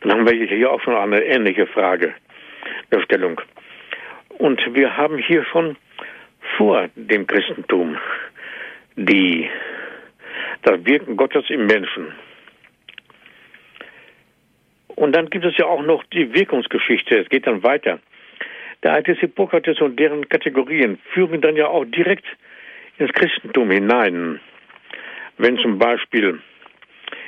dann 0.00 0.12
haben 0.12 0.26
wir 0.26 0.46
hier 0.46 0.70
auch 0.70 0.80
schon 0.80 0.94
eine 0.94 1.22
ähnliche 1.22 1.66
Frage 1.66 2.14
der 2.90 3.00
Stellung. 3.02 3.40
Und 4.38 4.60
wir 4.74 4.96
haben 4.96 5.18
hier 5.18 5.44
schon 5.44 5.76
vor 6.56 6.88
dem 6.94 7.26
Christentum 7.26 7.96
die, 8.96 9.48
das 10.62 10.84
Wirken 10.84 11.16
Gottes 11.16 11.48
im 11.48 11.66
Menschen. 11.66 12.12
Und 14.96 15.16
dann 15.16 15.30
gibt 15.30 15.44
es 15.44 15.56
ja 15.56 15.66
auch 15.66 15.82
noch 15.82 16.04
die 16.04 16.32
Wirkungsgeschichte. 16.34 17.18
Es 17.18 17.28
geht 17.28 17.46
dann 17.46 17.62
weiter. 17.62 17.98
Der 18.82 18.92
alte 18.92 19.14
Hippokrates 19.14 19.80
und 19.80 19.98
deren 19.98 20.28
Kategorien 20.28 20.98
führen 21.12 21.40
dann 21.40 21.56
ja 21.56 21.68
auch 21.68 21.84
direkt 21.84 22.26
ins 22.98 23.12
Christentum 23.12 23.70
hinein. 23.70 24.40
Wenn 25.38 25.56
zum 25.58 25.78
Beispiel 25.78 26.40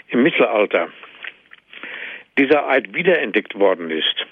im 0.08 0.22
Mittelalter 0.22 0.88
dieser 2.38 2.68
Eid 2.68 2.94
wiederentdeckt 2.94 3.58
worden 3.58 3.90
ist, 3.90 4.26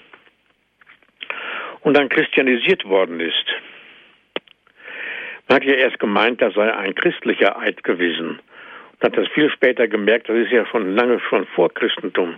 und 1.83 1.95
dann 1.95 2.09
christianisiert 2.09 2.85
worden 2.85 3.19
ist. 3.19 3.45
Man 5.47 5.57
hat 5.57 5.65
ja 5.65 5.73
erst 5.73 5.99
gemeint, 5.99 6.41
das 6.41 6.53
sei 6.53 6.73
ein 6.73 6.95
christlicher 6.95 7.57
Eid 7.59 7.83
gewesen. 7.83 8.39
Und 8.93 9.03
hat 9.03 9.17
das 9.17 9.27
viel 9.29 9.49
später 9.51 9.87
gemerkt, 9.87 10.29
das 10.29 10.37
ist 10.37 10.51
ja 10.51 10.65
schon 10.65 10.95
lange 10.95 11.19
schon 11.29 11.45
vor 11.47 11.73
Christentum, 11.73 12.35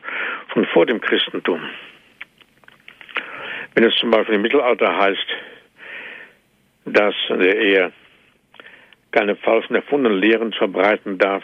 schon 0.52 0.66
vor 0.66 0.86
dem 0.86 1.00
Christentum. 1.00 1.62
Wenn 3.76 3.84
es 3.84 3.96
zum 3.98 4.10
Beispiel 4.10 4.36
im 4.36 4.41
Mittelalter 4.41 4.98
heißt, 4.98 5.28
dass 6.86 7.16
Ehe 7.30 7.91
keine 9.12 9.36
falschen 9.36 9.76
erfundenen 9.76 10.20
Lehren 10.20 10.54
verbreiten 10.54 11.18
darf, 11.18 11.43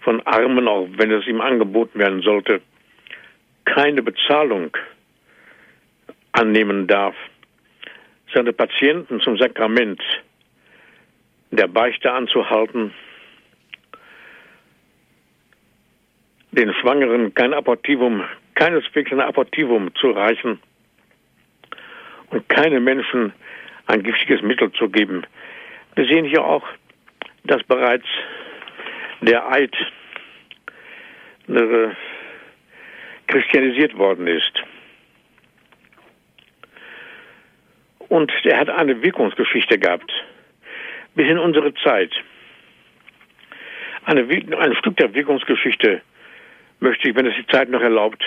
von 0.00 0.20
Armen, 0.26 0.68
auch 0.68 0.86
wenn 0.96 1.10
es 1.10 1.26
ihm 1.26 1.40
angeboten 1.40 1.98
werden 1.98 2.20
sollte, 2.22 2.60
keine 3.64 4.02
Bezahlung 4.02 4.76
annehmen 6.34 6.86
darf, 6.86 7.14
seine 8.34 8.52
Patienten 8.52 9.20
zum 9.20 9.38
Sakrament 9.38 10.02
der 11.50 11.68
Beichte 11.68 12.12
anzuhalten, 12.12 12.92
den 16.50 16.74
Schwangeren 16.74 17.32
kein 17.34 17.54
Abortivum, 17.54 18.24
keineswegs 18.54 19.12
ein 19.12 19.20
Abortivum 19.20 19.94
zu 19.94 20.10
reichen 20.10 20.60
und 22.30 22.48
keine 22.48 22.80
Menschen 22.80 23.32
ein 23.86 24.02
giftiges 24.02 24.42
Mittel 24.42 24.72
zu 24.72 24.88
geben. 24.88 25.24
Wir 25.94 26.06
sehen 26.06 26.24
hier 26.24 26.44
auch, 26.44 26.66
dass 27.44 27.62
bereits 27.62 28.06
der 29.20 29.48
Eid 29.50 29.74
äh, 31.48 31.88
christianisiert 33.28 33.96
worden 33.96 34.26
ist. 34.26 34.64
Und 38.08 38.32
er 38.44 38.58
hat 38.58 38.68
eine 38.68 39.02
Wirkungsgeschichte 39.02 39.78
gehabt. 39.78 40.10
Bis 41.14 41.28
in 41.28 41.38
unsere 41.38 41.72
Zeit. 41.74 42.12
Eine, 44.04 44.22
ein 44.58 44.74
Stück 44.76 44.96
der 44.96 45.14
Wirkungsgeschichte 45.14 46.02
möchte 46.80 47.08
ich, 47.08 47.16
wenn 47.16 47.26
es 47.26 47.34
die 47.36 47.46
Zeit 47.46 47.70
noch 47.70 47.80
erlaubt, 47.80 48.22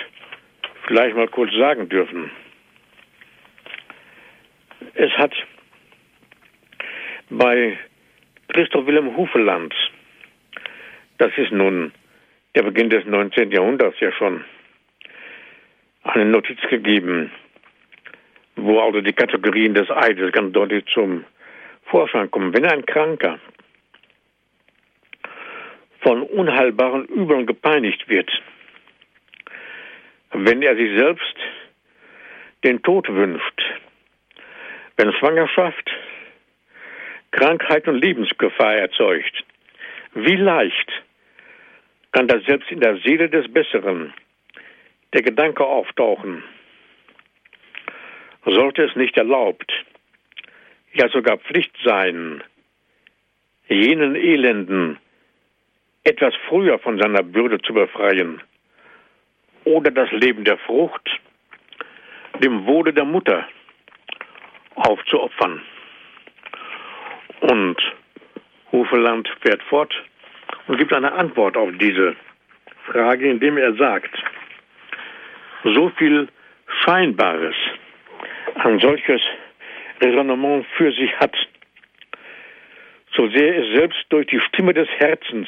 vielleicht 0.88 1.16
mal 1.16 1.28
kurz 1.28 1.54
sagen 1.54 1.90
dürfen. 1.90 2.32
Es 4.94 5.12
hat 5.12 5.34
bei 7.30 7.78
Christoph 8.48 8.88
Wilhelm 8.88 9.16
Hufeland, 9.16 9.74
das 11.18 11.32
ist 11.38 11.52
nun 11.52 11.92
der 12.56 12.64
Beginn 12.64 12.90
des 12.90 13.06
19. 13.06 13.52
Jahrhunderts 13.52 14.00
ja 14.00 14.12
schon, 14.14 14.44
eine 16.04 16.26
Notiz 16.26 16.60
gegeben, 16.70 17.32
wo 18.58 18.80
also 18.80 19.02
die 19.02 19.14
Kategorien 19.14 19.74
des 19.74 19.90
Eides 19.90 20.32
ganz 20.32 20.52
deutlich 20.52 20.86
zum 20.94 21.24
Vorschein 21.86 22.30
kommen. 22.30 22.54
Wenn 22.54 22.66
ein 22.66 22.86
Kranker 22.86 23.40
von 26.02 26.24
unheilbaren 26.24 27.06
Übeln 27.06 27.46
gepeinigt 27.46 28.10
wird, 28.10 28.30
wenn 30.34 30.62
er 30.62 30.76
sich 30.76 30.98
selbst 30.98 31.36
den 32.64 32.82
Tod 32.82 33.08
wünscht, 33.10 33.62
wenn 34.98 35.14
Schwangerschaft 35.14 35.90
Krankheit 37.32 37.88
und 37.88 38.02
Lebensgefahr 38.02 38.76
erzeugt, 38.76 39.44
wie 40.14 40.36
leicht 40.36 40.92
kann 42.12 42.28
das 42.28 42.44
selbst 42.46 42.72
in 42.72 42.80
der 42.80 42.98
Seele 42.98 43.30
des 43.30 43.52
Besseren 43.52 44.14
der 45.14 45.22
Gedanke 45.22 45.64
auftauchen, 45.64 46.44
sollte 48.52 48.84
es 48.84 48.96
nicht 48.96 49.18
erlaubt, 49.18 49.72
ja 50.94 51.10
sogar 51.10 51.38
Pflicht 51.38 51.76
sein, 51.84 52.44
jenen 53.68 54.16
Elenden 54.16 54.98
etwas 56.04 56.34
früher 56.48 56.80
von 56.80 56.98
seiner 56.98 57.24
Bürde 57.24 57.62
zu 57.62 57.74
befreien 57.74 58.42
oder 59.66 59.92
das 59.92 60.10
Leben 60.12 60.46
der 60.46 60.58
Frucht 60.60 61.10
dem 62.40 62.66
Wohle 62.66 62.94
der 62.94 63.04
Mutter 63.04 63.48
aufzuopfern. 64.76 65.62
Und 67.42 67.78
Hufeland 68.72 69.28
fährt 69.42 69.62
fort 69.64 69.94
und 70.68 70.78
gibt 70.78 70.94
eine 70.94 71.12
Antwort 71.12 71.58
auf 71.58 71.70
diese 71.80 72.16
Frage, 72.86 73.30
indem 73.30 73.58
er 73.58 73.74
sagt, 73.74 74.12
so 75.64 75.90
viel 75.98 76.28
Scheinbares 76.84 77.56
ein 78.66 78.80
solches 78.80 79.22
Raisonnement 80.02 80.66
für 80.76 80.92
sich 80.92 81.12
hat, 81.20 81.36
so 83.16 83.28
sehr 83.30 83.58
es 83.58 83.78
selbst 83.78 84.06
durch 84.10 84.28
die 84.28 84.40
Stimme 84.40 84.74
des 84.74 84.88
Herzens 84.98 85.48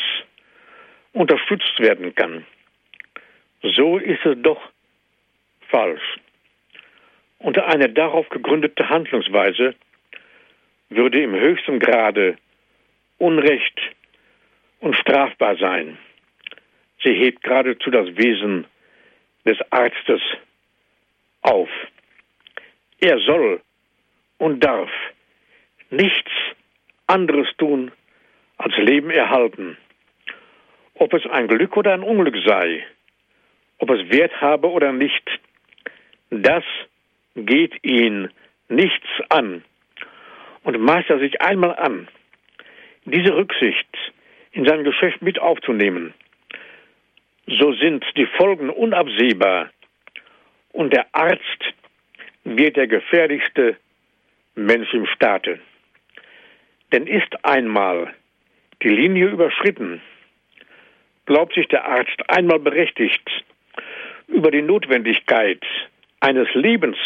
unterstützt 1.13 1.79
werden 1.79 2.13
kann, 2.15 2.45
so 3.61 3.97
ist 3.97 4.25
es 4.25 4.41
doch 4.41 4.61
falsch. 5.67 6.17
Und 7.39 7.57
eine 7.57 7.89
darauf 7.89 8.27
gegründete 8.29 8.89
Handlungsweise 8.89 9.75
würde 10.89 11.21
im 11.21 11.33
höchsten 11.33 11.79
Grade 11.79 12.37
Unrecht 13.17 13.79
und 14.79 14.95
strafbar 14.95 15.57
sein. 15.57 15.97
Sie 17.03 17.13
hebt 17.13 17.43
geradezu 17.43 17.91
das 17.91 18.07
Wesen 18.17 18.65
des 19.45 19.57
Arztes 19.71 20.21
auf. 21.41 21.69
Er 23.01 23.19
soll 23.19 23.61
und 24.37 24.63
darf 24.63 24.89
nichts 25.89 26.31
anderes 27.07 27.47
tun, 27.57 27.91
als 28.57 28.75
Leben 28.77 29.09
erhalten. 29.09 29.77
Ob 30.95 31.13
es 31.13 31.25
ein 31.27 31.47
Glück 31.47 31.77
oder 31.77 31.93
ein 31.93 32.03
Unglück 32.03 32.35
sei, 32.45 32.85
ob 33.77 33.89
es 33.89 34.09
Wert 34.09 34.41
habe 34.41 34.69
oder 34.69 34.91
nicht, 34.91 35.23
das 36.29 36.63
geht 37.35 37.83
ihn 37.83 38.29
nichts 38.67 39.07
an. 39.29 39.63
Und 40.63 40.77
maßt 40.79 41.09
er 41.09 41.19
sich 41.19 41.41
einmal 41.41 41.75
an, 41.77 42.09
diese 43.05 43.33
Rücksicht 43.33 43.87
in 44.51 44.65
sein 44.65 44.83
Geschäft 44.83 45.21
mit 45.21 45.39
aufzunehmen, 45.39 46.13
so 47.47 47.73
sind 47.73 48.05
die 48.17 48.27
Folgen 48.37 48.69
unabsehbar 48.69 49.71
und 50.73 50.93
der 50.93 51.07
Arzt 51.13 51.73
wird 52.57 52.77
der 52.77 52.87
gefährlichste 52.87 53.77
Mensch 54.55 54.93
im 54.93 55.05
Staate. 55.07 55.59
Denn 56.91 57.07
ist 57.07 57.45
einmal 57.45 58.13
die 58.81 58.89
Linie 58.89 59.27
überschritten, 59.27 60.01
glaubt 61.25 61.53
sich 61.53 61.67
der 61.67 61.85
Arzt 61.85 62.17
einmal 62.27 62.59
berechtigt, 62.59 63.29
über 64.27 64.51
die 64.51 64.61
Notwendigkeit 64.61 65.63
eines 66.19 66.47
Lebens 66.53 66.97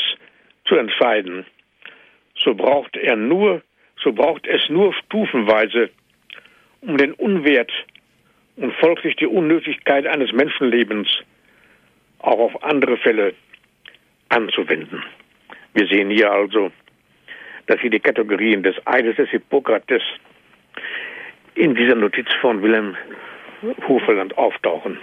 zu 0.65 0.75
entscheiden, 0.75 1.45
so 2.43 2.53
braucht 2.53 2.95
er 2.97 3.15
nur, 3.15 3.61
so 4.01 4.11
braucht 4.11 4.47
es 4.47 4.67
nur 4.69 4.93
stufenweise, 4.93 5.89
um 6.81 6.97
den 6.97 7.13
Unwert 7.13 7.71
und 8.55 8.73
folglich 8.75 9.15
die 9.15 9.27
Unnötigkeit 9.27 10.05
eines 10.07 10.31
Menschenlebens 10.31 11.07
auch 12.19 12.39
auf 12.39 12.63
andere 12.63 12.97
Fälle 12.97 13.33
anzuwenden. 14.29 15.03
Wir 15.73 15.87
sehen 15.87 16.09
hier 16.09 16.31
also, 16.31 16.71
dass 17.67 17.79
hier 17.79 17.89
die 17.89 17.99
Kategorien 17.99 18.63
des 18.63 18.75
Eides 18.85 19.15
des 19.15 19.29
Hippokrates 19.29 20.01
in 21.55 21.75
dieser 21.75 21.95
Notiz 21.95 22.27
von 22.41 22.61
Wilhelm 22.61 22.95
Hufeland 23.87 24.37
auftauchen. 24.37 24.97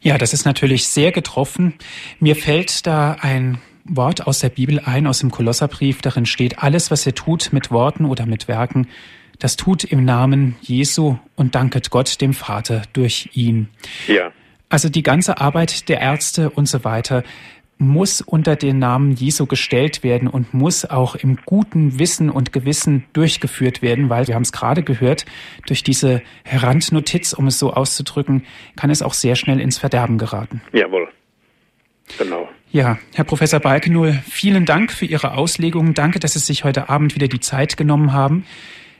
Ja, 0.00 0.18
das 0.18 0.32
ist 0.32 0.44
natürlich 0.44 0.88
sehr 0.88 1.12
getroffen. 1.12 1.74
Mir 2.20 2.36
fällt 2.36 2.86
da 2.86 3.16
ein 3.20 3.58
Wort 3.84 4.26
aus 4.26 4.40
der 4.40 4.50
Bibel 4.50 4.80
ein, 4.84 5.06
aus 5.06 5.20
dem 5.20 5.30
Kolosserbrief. 5.30 6.02
Darin 6.02 6.26
steht, 6.26 6.62
alles, 6.62 6.90
was 6.90 7.06
ihr 7.06 7.14
tut 7.14 7.52
mit 7.52 7.70
Worten 7.70 8.04
oder 8.04 8.26
mit 8.26 8.48
Werken, 8.48 8.88
das 9.38 9.56
tut 9.56 9.84
im 9.84 10.04
Namen 10.04 10.56
Jesu 10.60 11.16
und 11.36 11.54
danket 11.54 11.90
Gott 11.90 12.20
dem 12.20 12.34
Vater 12.34 12.82
durch 12.92 13.30
ihn. 13.34 13.68
Ja. 14.06 14.32
Also 14.68 14.88
die 14.88 15.02
ganze 15.02 15.38
Arbeit 15.38 15.88
der 15.88 16.00
Ärzte 16.00 16.50
und 16.50 16.66
so 16.66 16.84
weiter 16.84 17.22
muss 17.78 18.20
unter 18.20 18.56
den 18.56 18.78
Namen 18.78 19.12
Jesu 19.12 19.46
gestellt 19.46 20.02
werden 20.02 20.28
und 20.28 20.54
muss 20.54 20.84
auch 20.84 21.16
im 21.16 21.38
guten 21.44 21.98
Wissen 21.98 22.30
und 22.30 22.52
Gewissen 22.52 23.04
durchgeführt 23.12 23.82
werden, 23.82 24.08
weil 24.10 24.28
wir 24.28 24.34
haben 24.34 24.42
es 24.42 24.52
gerade 24.52 24.82
gehört, 24.82 25.24
durch 25.66 25.82
diese 25.82 26.22
Randnotiz, 26.46 27.32
um 27.32 27.46
es 27.46 27.58
so 27.58 27.72
auszudrücken, 27.72 28.44
kann 28.76 28.90
es 28.90 29.02
auch 29.02 29.14
sehr 29.14 29.36
schnell 29.36 29.60
ins 29.60 29.78
Verderben 29.78 30.18
geraten. 30.18 30.62
Jawohl. 30.72 31.08
Genau. 32.18 32.48
Ja, 32.70 32.98
Herr 33.14 33.24
Professor 33.24 33.60
Balkenohl, 33.60 34.20
vielen 34.28 34.66
Dank 34.66 34.92
für 34.92 35.06
Ihre 35.06 35.34
Auslegung. 35.34 35.94
Danke, 35.94 36.18
dass 36.18 36.32
Sie 36.34 36.40
sich 36.40 36.64
heute 36.64 36.88
Abend 36.88 37.14
wieder 37.14 37.28
die 37.28 37.40
Zeit 37.40 37.76
genommen 37.76 38.12
haben. 38.12 38.44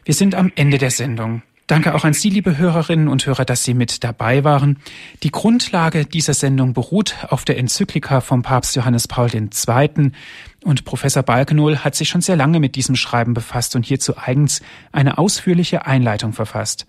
Wir 0.04 0.14
sind 0.14 0.34
am 0.34 0.52
Ende 0.54 0.78
der 0.78 0.90
Sendung. 0.90 1.42
Danke 1.66 1.94
auch 1.94 2.04
an 2.04 2.12
Sie, 2.12 2.28
liebe 2.28 2.58
Hörerinnen 2.58 3.08
und 3.08 3.24
Hörer, 3.24 3.46
dass 3.46 3.64
Sie 3.64 3.72
mit 3.72 4.04
dabei 4.04 4.44
waren. 4.44 4.76
Die 5.22 5.30
Grundlage 5.30 6.04
dieser 6.04 6.34
Sendung 6.34 6.74
beruht 6.74 7.16
auf 7.30 7.46
der 7.46 7.56
Enzyklika 7.56 8.20
vom 8.20 8.42
Papst 8.42 8.76
Johannes 8.76 9.08
Paul 9.08 9.30
II. 9.34 10.10
Und 10.62 10.84
Professor 10.84 11.22
Balkenohl 11.22 11.78
hat 11.78 11.94
sich 11.94 12.10
schon 12.10 12.20
sehr 12.20 12.36
lange 12.36 12.60
mit 12.60 12.76
diesem 12.76 12.96
Schreiben 12.96 13.32
befasst 13.32 13.76
und 13.76 13.86
hierzu 13.86 14.18
eigens 14.18 14.60
eine 14.92 15.16
ausführliche 15.16 15.86
Einleitung 15.86 16.34
verfasst. 16.34 16.86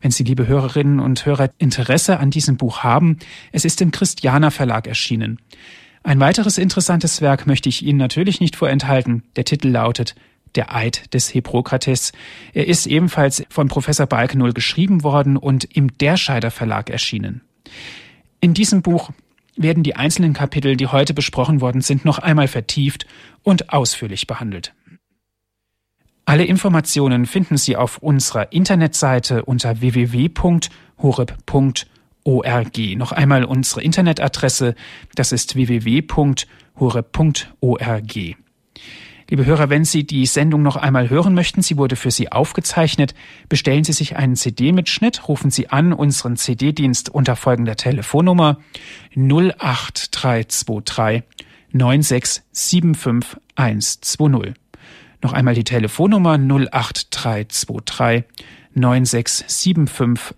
Wenn 0.00 0.10
Sie, 0.10 0.24
liebe 0.24 0.46
Hörerinnen 0.46 1.00
und 1.00 1.26
Hörer, 1.26 1.50
Interesse 1.58 2.18
an 2.18 2.30
diesem 2.30 2.56
Buch 2.56 2.82
haben, 2.82 3.18
es 3.52 3.66
ist 3.66 3.82
im 3.82 3.90
Christianer 3.90 4.50
Verlag 4.50 4.86
erschienen. 4.86 5.38
Ein 6.02 6.20
weiteres 6.20 6.56
interessantes 6.56 7.20
Werk 7.20 7.46
möchte 7.46 7.68
ich 7.68 7.82
Ihnen 7.82 7.98
natürlich 7.98 8.40
nicht 8.40 8.56
vorenthalten. 8.56 9.22
Der 9.36 9.44
Titel 9.44 9.68
lautet 9.68 10.14
der 10.56 10.74
Eid 10.74 11.12
des 11.14 11.28
Hippokrates. 11.28 12.12
Er 12.52 12.66
ist 12.66 12.86
ebenfalls 12.86 13.44
von 13.48 13.68
Professor 13.68 14.06
Balkenohl 14.06 14.52
geschrieben 14.52 15.02
worden 15.02 15.36
und 15.36 15.64
im 15.64 15.96
Derscheider 15.98 16.50
Verlag 16.50 16.90
erschienen. 16.90 17.42
In 18.40 18.54
diesem 18.54 18.82
Buch 18.82 19.10
werden 19.56 19.82
die 19.82 19.96
einzelnen 19.96 20.32
Kapitel, 20.32 20.76
die 20.76 20.88
heute 20.88 21.14
besprochen 21.14 21.60
worden 21.60 21.80
sind, 21.80 22.04
noch 22.04 22.18
einmal 22.18 22.48
vertieft 22.48 23.06
und 23.42 23.72
ausführlich 23.72 24.26
behandelt. 24.26 24.74
Alle 26.26 26.44
Informationen 26.44 27.26
finden 27.26 27.58
Sie 27.58 27.76
auf 27.76 27.98
unserer 27.98 28.50
Internetseite 28.52 29.44
unter 29.44 29.80
www.horeb.org. 29.80 30.68
Noch 32.96 33.12
einmal 33.12 33.44
unsere 33.44 33.82
Internetadresse, 33.82 34.74
das 35.14 35.32
ist 35.32 35.54
www.horeb.org. 35.54 36.36
Liebe 39.30 39.46
Hörer, 39.46 39.70
wenn 39.70 39.86
Sie 39.86 40.04
die 40.04 40.26
Sendung 40.26 40.62
noch 40.62 40.76
einmal 40.76 41.08
hören 41.08 41.32
möchten, 41.32 41.62
sie 41.62 41.78
wurde 41.78 41.96
für 41.96 42.10
Sie 42.10 42.30
aufgezeichnet, 42.30 43.14
bestellen 43.48 43.82
Sie 43.82 43.94
sich 43.94 44.16
einen 44.16 44.36
CD-Mitschnitt, 44.36 45.28
rufen 45.28 45.50
Sie 45.50 45.70
an 45.70 45.94
unseren 45.94 46.36
CD-Dienst 46.36 47.08
unter 47.08 47.34
folgender 47.34 47.76
Telefonnummer 47.76 48.58
08323 49.16 51.22
9675120. 51.72 54.52
Noch 55.22 55.32
einmal 55.32 55.54
die 55.54 55.64
Telefonnummer 55.64 56.38
08323 56.38 58.24
9675120. 58.76 60.34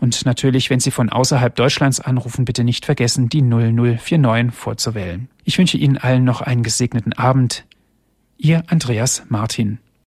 Und 0.00 0.26
natürlich, 0.26 0.70
wenn 0.70 0.80
Sie 0.80 0.90
von 0.90 1.08
außerhalb 1.08 1.54
Deutschlands 1.54 2.00
anrufen, 2.00 2.44
bitte 2.44 2.64
nicht 2.64 2.84
vergessen, 2.84 3.28
die 3.28 3.40
0049 3.40 4.52
vorzuwählen. 4.52 5.28
Ich 5.44 5.56
wünsche 5.56 5.78
Ihnen 5.78 5.96
allen 5.96 6.24
noch 6.24 6.40
einen 6.40 6.64
gesegneten 6.64 7.12
Abend. 7.12 7.64
Ihr 8.36 8.64
Andreas 8.66 9.22
Martin. 9.28 9.78